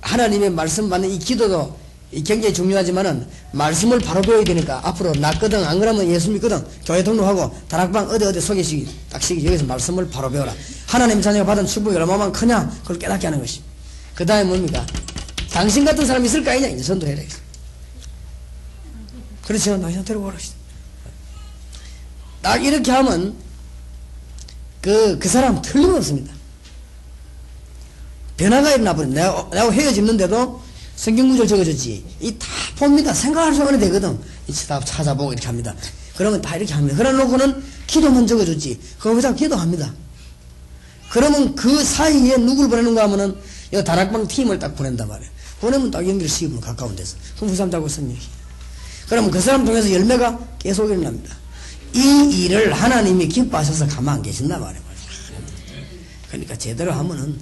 하나님의 0.00 0.50
말씀 0.50 0.88
받는 0.88 1.10
이 1.10 1.18
기도도 1.18 1.76
이 2.10 2.22
굉장히 2.22 2.54
중요하지만은 2.54 3.26
말씀을 3.52 3.98
바로 3.98 4.22
배워야 4.22 4.42
되니까 4.42 4.80
앞으로 4.82 5.12
낫거든 5.12 5.62
안 5.62 5.78
그러면 5.78 6.08
예수 6.08 6.30
믿거든 6.30 6.64
교회 6.86 7.04
등록하고 7.04 7.54
다락방 7.68 8.08
어디 8.08 8.24
어디 8.24 8.40
소개시기 8.40 8.88
딱시기 9.10 9.46
여기서 9.46 9.64
말씀을 9.64 10.08
바로 10.08 10.30
배워라. 10.30 10.54
하나님 10.86 11.20
자녀가 11.20 11.44
받은 11.44 11.66
축복이 11.66 11.94
얼마만 11.96 12.32
크냐? 12.32 12.70
그걸 12.82 12.98
깨닫게 12.98 13.26
하는 13.26 13.40
것이. 13.40 13.60
그 14.14 14.24
다음에 14.24 14.44
뭡니까? 14.44 14.86
당신 15.50 15.84
같은 15.84 16.06
사람이 16.06 16.26
있을 16.26 16.42
거 16.42 16.50
아니냐? 16.50 16.68
이제 16.68 16.82
전도해라 16.82 17.22
그렇죠 19.44 19.78
당신 19.80 20.02
데리고 20.04 20.26
오라. 20.26 20.36
딱 22.40 22.64
이렇게 22.64 22.90
하면 22.90 23.36
그, 24.80 25.18
그 25.18 25.28
사람 25.28 25.60
틀림없습니다. 25.60 26.32
변화가 28.38 28.70
일어나 28.70 28.94
버린 28.94 29.12
내가, 29.12 29.48
내가 29.50 29.70
헤어집는데도 29.70 30.67
성경구절 30.98 31.46
적어줬지. 31.46 32.04
이 32.20 32.38
다 32.38 32.46
봅니다. 32.76 33.14
생각할 33.14 33.54
수 33.54 33.62
없는 33.62 33.78
되거든. 33.78 34.18
다 34.66 34.80
찾아보고 34.80 35.32
이렇게 35.32 35.46
합니다. 35.46 35.74
그러면 36.16 36.42
다 36.42 36.56
이렇게 36.56 36.74
합니다. 36.74 36.96
그래 36.96 37.12
놓고는 37.12 37.62
기도만 37.86 38.26
적어줬지. 38.26 38.80
거기서 38.98 39.34
기도합니다. 39.34 39.94
그러면 41.10 41.54
그 41.54 41.84
사이에 41.84 42.36
누굴 42.36 42.68
보내는가 42.68 43.04
하면은, 43.04 43.36
이 43.72 43.82
다락방 43.82 44.26
팀을 44.26 44.58
딱 44.58 44.74
보낸단 44.74 45.06
말이에요. 45.08 45.30
보내면 45.60 45.90
딱 45.90 46.06
연결시키면 46.06 46.60
가까운 46.60 46.94
데서. 46.96 47.16
그럼 47.36 47.50
그 47.50 47.56
사람 47.56 47.70
자고 47.70 47.88
성령이. 47.88 48.18
그러면 49.08 49.30
그 49.30 49.40
사람 49.40 49.64
통해서 49.64 49.90
열매가 49.92 50.38
계속 50.58 50.90
일어납니다. 50.90 51.34
이 51.94 52.44
일을 52.44 52.72
하나님이 52.72 53.28
기뻐하셔서 53.28 53.86
가만 53.86 54.16
안 54.16 54.22
계신단 54.22 54.60
말이에요. 54.60 54.82
그러니까 56.28 56.56
제대로 56.58 56.92
하면은 56.92 57.38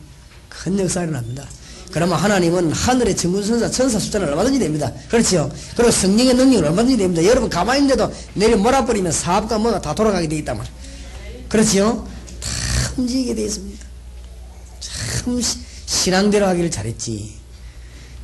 큰 0.49 0.79
역사 0.79 1.03
일어납니다. 1.03 1.45
그러면 1.91 2.19
하나님은 2.19 2.73
하늘의 2.73 3.17
정군선사, 3.17 3.71
천사 3.71 3.99
숫자는 3.99 4.29
얼마든지 4.29 4.59
됩니다. 4.59 4.93
그렇죠? 5.09 5.51
그리고 5.77 5.91
성령의 5.91 6.35
능력은 6.35 6.69
얼마든지 6.69 6.97
됩니다. 6.97 7.25
여러분 7.25 7.49
가만히 7.49 7.81
있는데도 7.81 8.13
내일 8.35 8.57
몰아버리면 8.57 9.13
사업과 9.13 9.59
뭐가 9.59 9.81
다 9.81 9.95
돌아가게 9.95 10.29
돼 10.29 10.37
있단 10.37 10.57
말이에요. 10.57 10.77
그렇죠? 11.49 12.07
다 12.41 12.93
움직이게 12.97 13.35
돼 13.35 13.45
있습니다. 13.45 13.87
참 14.81 15.41
신앙대로 15.87 16.47
하기를 16.47 16.71
잘했지. 16.71 17.37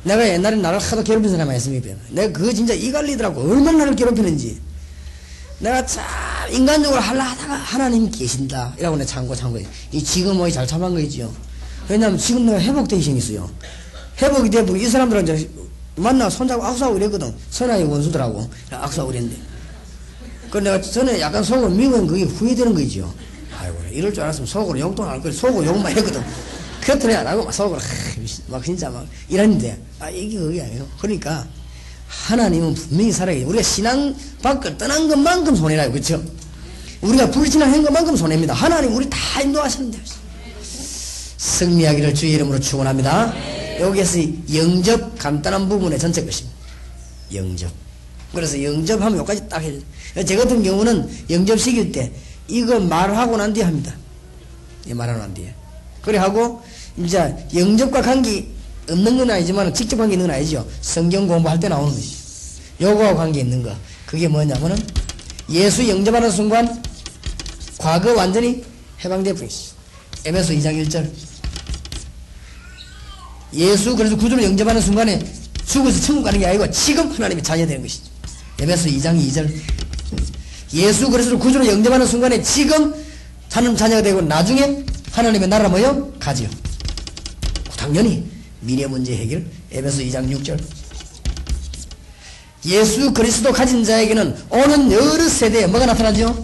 내가 0.03 0.27
옛날에 0.27 0.57
나를 0.57 0.79
하도 0.79 1.03
괴롭힌 1.03 1.31
사람이 1.31 1.55
있습니다. 1.55 1.95
내가 2.09 2.31
그거 2.33 2.53
진짜 2.53 2.73
이갈리더라고. 2.73 3.41
얼마나 3.41 3.79
나를 3.79 3.95
괴롭히는지. 3.95 4.61
내가 5.59 5.85
참 5.85 6.03
인간적으로 6.51 6.99
하려 6.99 7.21
하다가 7.21 7.53
하나님 7.53 8.11
계신다. 8.11 8.75
이라고 8.77 8.97
내가 8.97 9.07
참고 9.07 9.33
참고. 9.33 9.59
이 9.91 10.03
지금 10.03 10.35
뭐이 10.37 10.51
잘 10.51 10.67
참한 10.67 10.93
거있죠 10.93 11.33
왜냐면 11.89 12.17
지금 12.17 12.45
내가 12.45 12.59
회복되기 12.59 13.01
생겼어요. 13.01 13.49
회복이 14.21 14.49
되고 14.49 14.75
이 14.75 14.87
사람들은 14.87 15.23
이제 15.23 15.49
만나 15.95 16.29
손잡고 16.29 16.63
악수하고 16.63 16.97
이랬거든. 16.97 17.33
선하의 17.49 17.85
원수들하고 17.85 18.49
악수하고 18.71 19.11
이랬는데. 19.11 19.37
그 20.49 20.57
내가 20.59 20.79
전에 20.79 21.19
약간 21.19 21.43
속으로 21.43 21.69
미운 21.69 22.07
그게 22.07 22.23
후회되는 22.23 22.73
거죠. 22.73 23.13
아이고 23.59 23.77
이럴 23.91 24.13
줄 24.13 24.23
알았으면 24.23 24.47
속으로 24.47 24.79
용돈 24.79 25.07
안 25.07 25.21
걸. 25.21 25.31
속으로 25.31 25.65
욕만 25.65 25.91
했거든. 25.97 26.23
곁들이 26.81 27.15
안 27.15 27.25
하고 27.25 27.43
막 27.43 27.53
속으로 27.53 27.79
막 28.47 28.63
진짜 28.63 28.89
막 28.89 29.05
이랬는데 29.29 29.81
아 29.99 30.09
이게 30.09 30.37
그게 30.37 30.61
아니에요. 30.61 30.87
그러니까 30.99 31.45
하나님은 32.07 32.73
분명히 32.73 33.11
살아야 33.11 33.45
우리가 33.45 33.63
신앙 33.63 34.15
밖을 34.41 34.77
떠난 34.77 35.07
것만큼 35.07 35.55
손해라요. 35.55 35.91
그렇죠? 35.91 36.23
우리가 37.01 37.29
불신앙한 37.31 37.83
것만큼 37.83 38.15
손해입니다. 38.15 38.53
하나님 38.53 38.95
우리 38.95 39.09
다 39.09 39.41
인도하시는데. 39.41 39.99
승리하기를 41.43 42.13
주의 42.15 42.33
이름으로 42.33 42.57
축원합니다. 42.59 43.33
여기에서 43.81 44.19
영접 44.53 45.19
간단한 45.19 45.67
부분의 45.67 45.99
전체 45.99 46.23
것입니다. 46.23 46.55
영접. 47.33 47.69
그래서 48.33 48.63
영접하면 48.63 49.19
여기까지 49.19 49.49
딱 49.49 49.61
해요. 49.61 49.79
제 50.25 50.37
같은 50.37 50.63
경우는 50.63 51.09
영접 51.29 51.59
시킬 51.59 51.91
때 51.91 52.11
이거 52.47 52.79
말하고 52.79 53.35
난 53.35 53.51
뒤에 53.51 53.63
합니다. 53.63 53.93
이 54.87 54.93
말하고 54.93 55.19
난 55.19 55.33
뒤에. 55.33 55.53
그래 56.01 56.17
하고 56.17 56.63
이제 56.97 57.35
영접과 57.53 58.01
관계 58.01 58.47
없는 58.89 59.17
건 59.17 59.29
아니지만 59.29 59.73
직접 59.73 59.97
관계 59.97 60.13
있는 60.13 60.27
건 60.27 60.35
아니죠. 60.37 60.65
성경 60.81 61.27
공부할 61.27 61.59
때 61.59 61.67
나오는 61.67 61.93
것이. 61.93 62.15
요거와 62.79 63.15
관계 63.15 63.41
있는 63.41 63.61
거. 63.61 63.75
그게 64.05 64.29
뭐냐면은 64.29 64.77
예수 65.49 65.87
영접하는 65.87 66.31
순간 66.31 66.81
과거 67.77 68.13
완전히 68.13 68.63
해방되어 69.03 69.33
버렸어. 69.33 69.73
에베소 70.25 70.53
2장 70.53 70.87
1절. 70.87 71.32
예수 73.55 73.95
그래서 73.95 74.15
구주를 74.15 74.43
영접하는 74.43 74.81
순간에 74.81 75.23
죽어서 75.65 75.99
천국 76.01 76.23
가는 76.23 76.39
게 76.39 76.45
아니고 76.45 76.69
지금 76.71 77.11
하나님의 77.11 77.43
자녀 77.43 77.65
되는 77.65 77.81
것이죠. 77.81 78.05
에베소 78.59 78.89
2장 78.89 79.19
2절 79.27 79.51
예수 80.73 81.09
그리스도를 81.09 81.39
구주로 81.39 81.67
영접하는 81.67 82.05
순간에 82.05 82.41
지금 82.41 82.93
하나님 83.51 83.77
자녀가 83.77 84.01
되고 84.01 84.21
나중에 84.21 84.83
하나님의 85.11 85.47
나라 85.47 85.69
뭐요? 85.69 86.11
가지요. 86.19 86.49
당연히 87.77 88.29
미래 88.61 88.87
문제 88.87 89.15
해결 89.15 89.45
에베소 89.71 90.01
2장 90.03 90.29
6절 90.31 90.59
예수 92.65 93.13
그리스도 93.13 93.51
가진 93.51 93.83
자에게는 93.83 94.35
오는 94.49 94.91
여러 94.91 95.27
세대에 95.27 95.67
뭐가 95.67 95.85
나타나죠? 95.85 96.43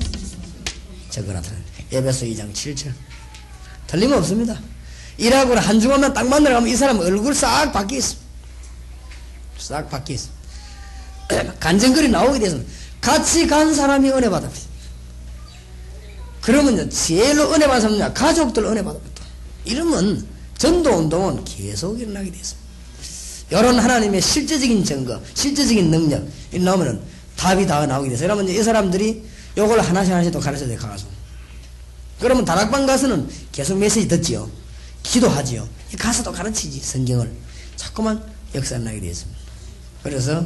저거 1.10 1.34
나타나요. 1.34 1.62
에베소 1.92 2.26
2장 2.28 2.54
7절 2.54 2.92
틀림없습니다. 3.88 4.60
일하고 5.20 5.54
한 5.56 5.80
주간만 5.80 6.14
딱 6.14 6.28
만나러 6.28 6.56
가면 6.56 6.70
이 6.70 6.76
사람 6.76 6.98
얼굴 7.00 7.36
싹 7.36 7.72
바뀌었어. 7.74 8.16
싹 9.58 9.90
바뀌었어. 9.90 10.30
간증거리 11.60 12.08
나오게 12.08 12.40
돼서 12.40 12.58
같이 13.02 13.46
간 13.46 13.74
사람이 13.74 14.10
은혜 14.10 14.30
받아. 14.30 14.50
그러면 16.42 16.90
제일로 16.90 17.54
은혜 17.54 17.68
받은 17.68 17.82
사람은 17.82 18.14
가족들 18.14 18.64
은혜 18.64 18.82
받아. 18.82 18.98
이러면 19.66 20.26
전도 20.58 20.90
운동은 20.90 21.44
계속 21.44 22.00
일어나게 22.00 22.32
됐습니다. 22.32 22.70
이런 23.52 23.78
하나님의 23.78 24.22
실제적인 24.22 24.86
증거, 24.86 25.20
실제적인 25.34 25.92
능력, 25.92 26.26
이 26.54 26.60
나오면은 26.60 27.02
답이 27.36 27.68
다 27.68 27.86
나오게 27.86 28.10
돼서 28.10 28.24
그러면 28.24 28.48
이 28.48 28.64
사람들이 28.64 29.24
요걸 29.58 29.82
하나씩 29.82 30.14
하나씩 30.14 30.32
또 30.32 30.40
가르쳐야 30.40 30.70
돼, 30.70 30.76
가서. 30.76 31.08
그러면 32.20 32.46
다락방 32.46 32.86
가서는 32.86 33.28
계속 33.52 33.78
메시지 33.78 34.08
듣지요. 34.08 34.50
기도하지요. 35.04 35.68
가서도 35.98 36.32
가르치지 36.32 36.80
성경을 36.80 37.32
자꾸만 37.76 38.24
역사를 38.56 38.84
나게 38.84 39.00
되었습니다. 39.00 39.40
그래서 40.04 40.46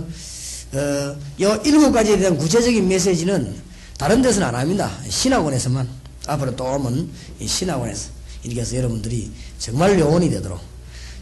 어, 0.74 1.16
요 1.42 1.62
일곱 1.66 1.92
가지에 1.92 2.18
대한 2.18 2.38
구체적인 2.38 2.88
메시지는 2.88 3.56
다른 3.98 4.22
데서는 4.22 4.48
안 4.48 4.56
합니다. 4.56 4.92
신학원에서만 5.08 5.88
앞으로 6.28 6.56
또 6.56 6.66
오면 6.66 7.10
신학원에서 7.46 8.10
이렇게 8.44 8.62
해서 8.62 8.76
여러분들이 8.76 9.32
정말 9.60 10.00
요원이 10.00 10.30
되도록 10.30 10.60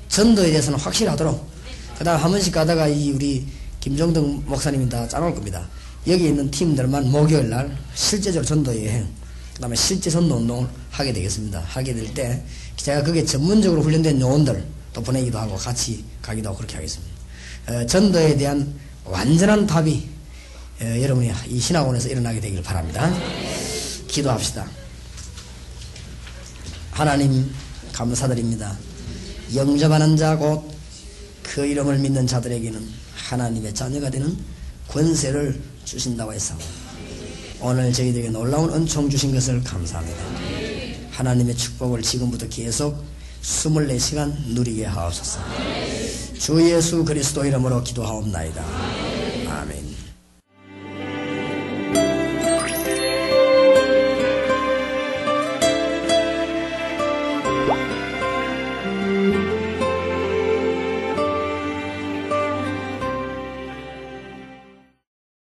전도에 0.07 0.51
대해서는 0.51 0.79
확실하도록 0.79 1.51
그 1.97 2.03
다음 2.03 2.21
한 2.23 2.31
번씩 2.31 2.53
가다가 2.53 2.87
이 2.87 3.11
우리 3.11 3.45
김정등 3.79 4.43
목사님이 4.45 4.89
다 4.89 5.07
짜놓을 5.07 5.33
겁니다. 5.35 5.67
여기 6.07 6.27
있는 6.27 6.49
팀들만 6.49 7.11
목요일 7.11 7.49
날 7.49 7.77
실제적으로 7.93 8.45
전도 8.45 8.75
여행 8.75 9.07
그 9.53 9.61
다음에 9.61 9.75
실제 9.75 10.09
전도 10.09 10.35
운동을 10.37 10.67
하게 10.89 11.13
되겠습니다. 11.13 11.61
하게 11.67 11.93
될 11.93 12.13
때 12.13 12.43
제가 12.83 13.03
그게 13.03 13.23
전문적으로 13.23 13.81
훈련된 13.81 14.19
요원들 14.19 14.63
또 14.93 15.01
보내기도 15.01 15.37
하고 15.39 15.55
같이 15.55 16.03
가기도 16.21 16.49
하고 16.49 16.57
그렇게 16.57 16.75
하겠습니다. 16.75 17.13
어, 17.67 17.85
전도에 17.85 18.37
대한 18.37 18.73
완전한 19.05 19.67
답이 19.67 20.09
어, 20.81 21.01
여러분이 21.01 21.31
이 21.47 21.59
신학원에서 21.59 22.09
일어나게 22.09 22.39
되기를 22.39 22.63
바랍니다. 22.63 23.13
기도합시다. 24.07 24.67
하나님 26.91 27.53
감사드립니다. 27.93 28.77
영접하는 29.55 30.17
자 30.17 30.35
곧 30.37 30.71
그 31.43 31.65
이름을 31.65 31.99
믿는 31.99 32.25
자들에게는 32.27 32.81
하나님의 33.13 33.73
자녀가 33.73 34.09
되는 34.09 34.37
권세를 34.87 35.61
주신다고 35.83 36.33
해서 36.33 36.55
오늘 37.59 37.91
저희들에게 37.91 38.29
놀라운 38.29 38.73
은총 38.73 39.09
주신 39.09 39.33
것을 39.33 39.61
감사합니다. 39.63 40.80
하나님의 41.11 41.55
축복을 41.55 42.01
지금부터 42.01 42.47
계속 42.47 43.03
24시간 43.41 44.33
누리게 44.47 44.85
하옵소서. 44.85 45.39
주 46.37 46.71
예수 46.71 47.05
그리스도 47.05 47.45
이름으로 47.45 47.83
기도하옵나이다. 47.83 49.00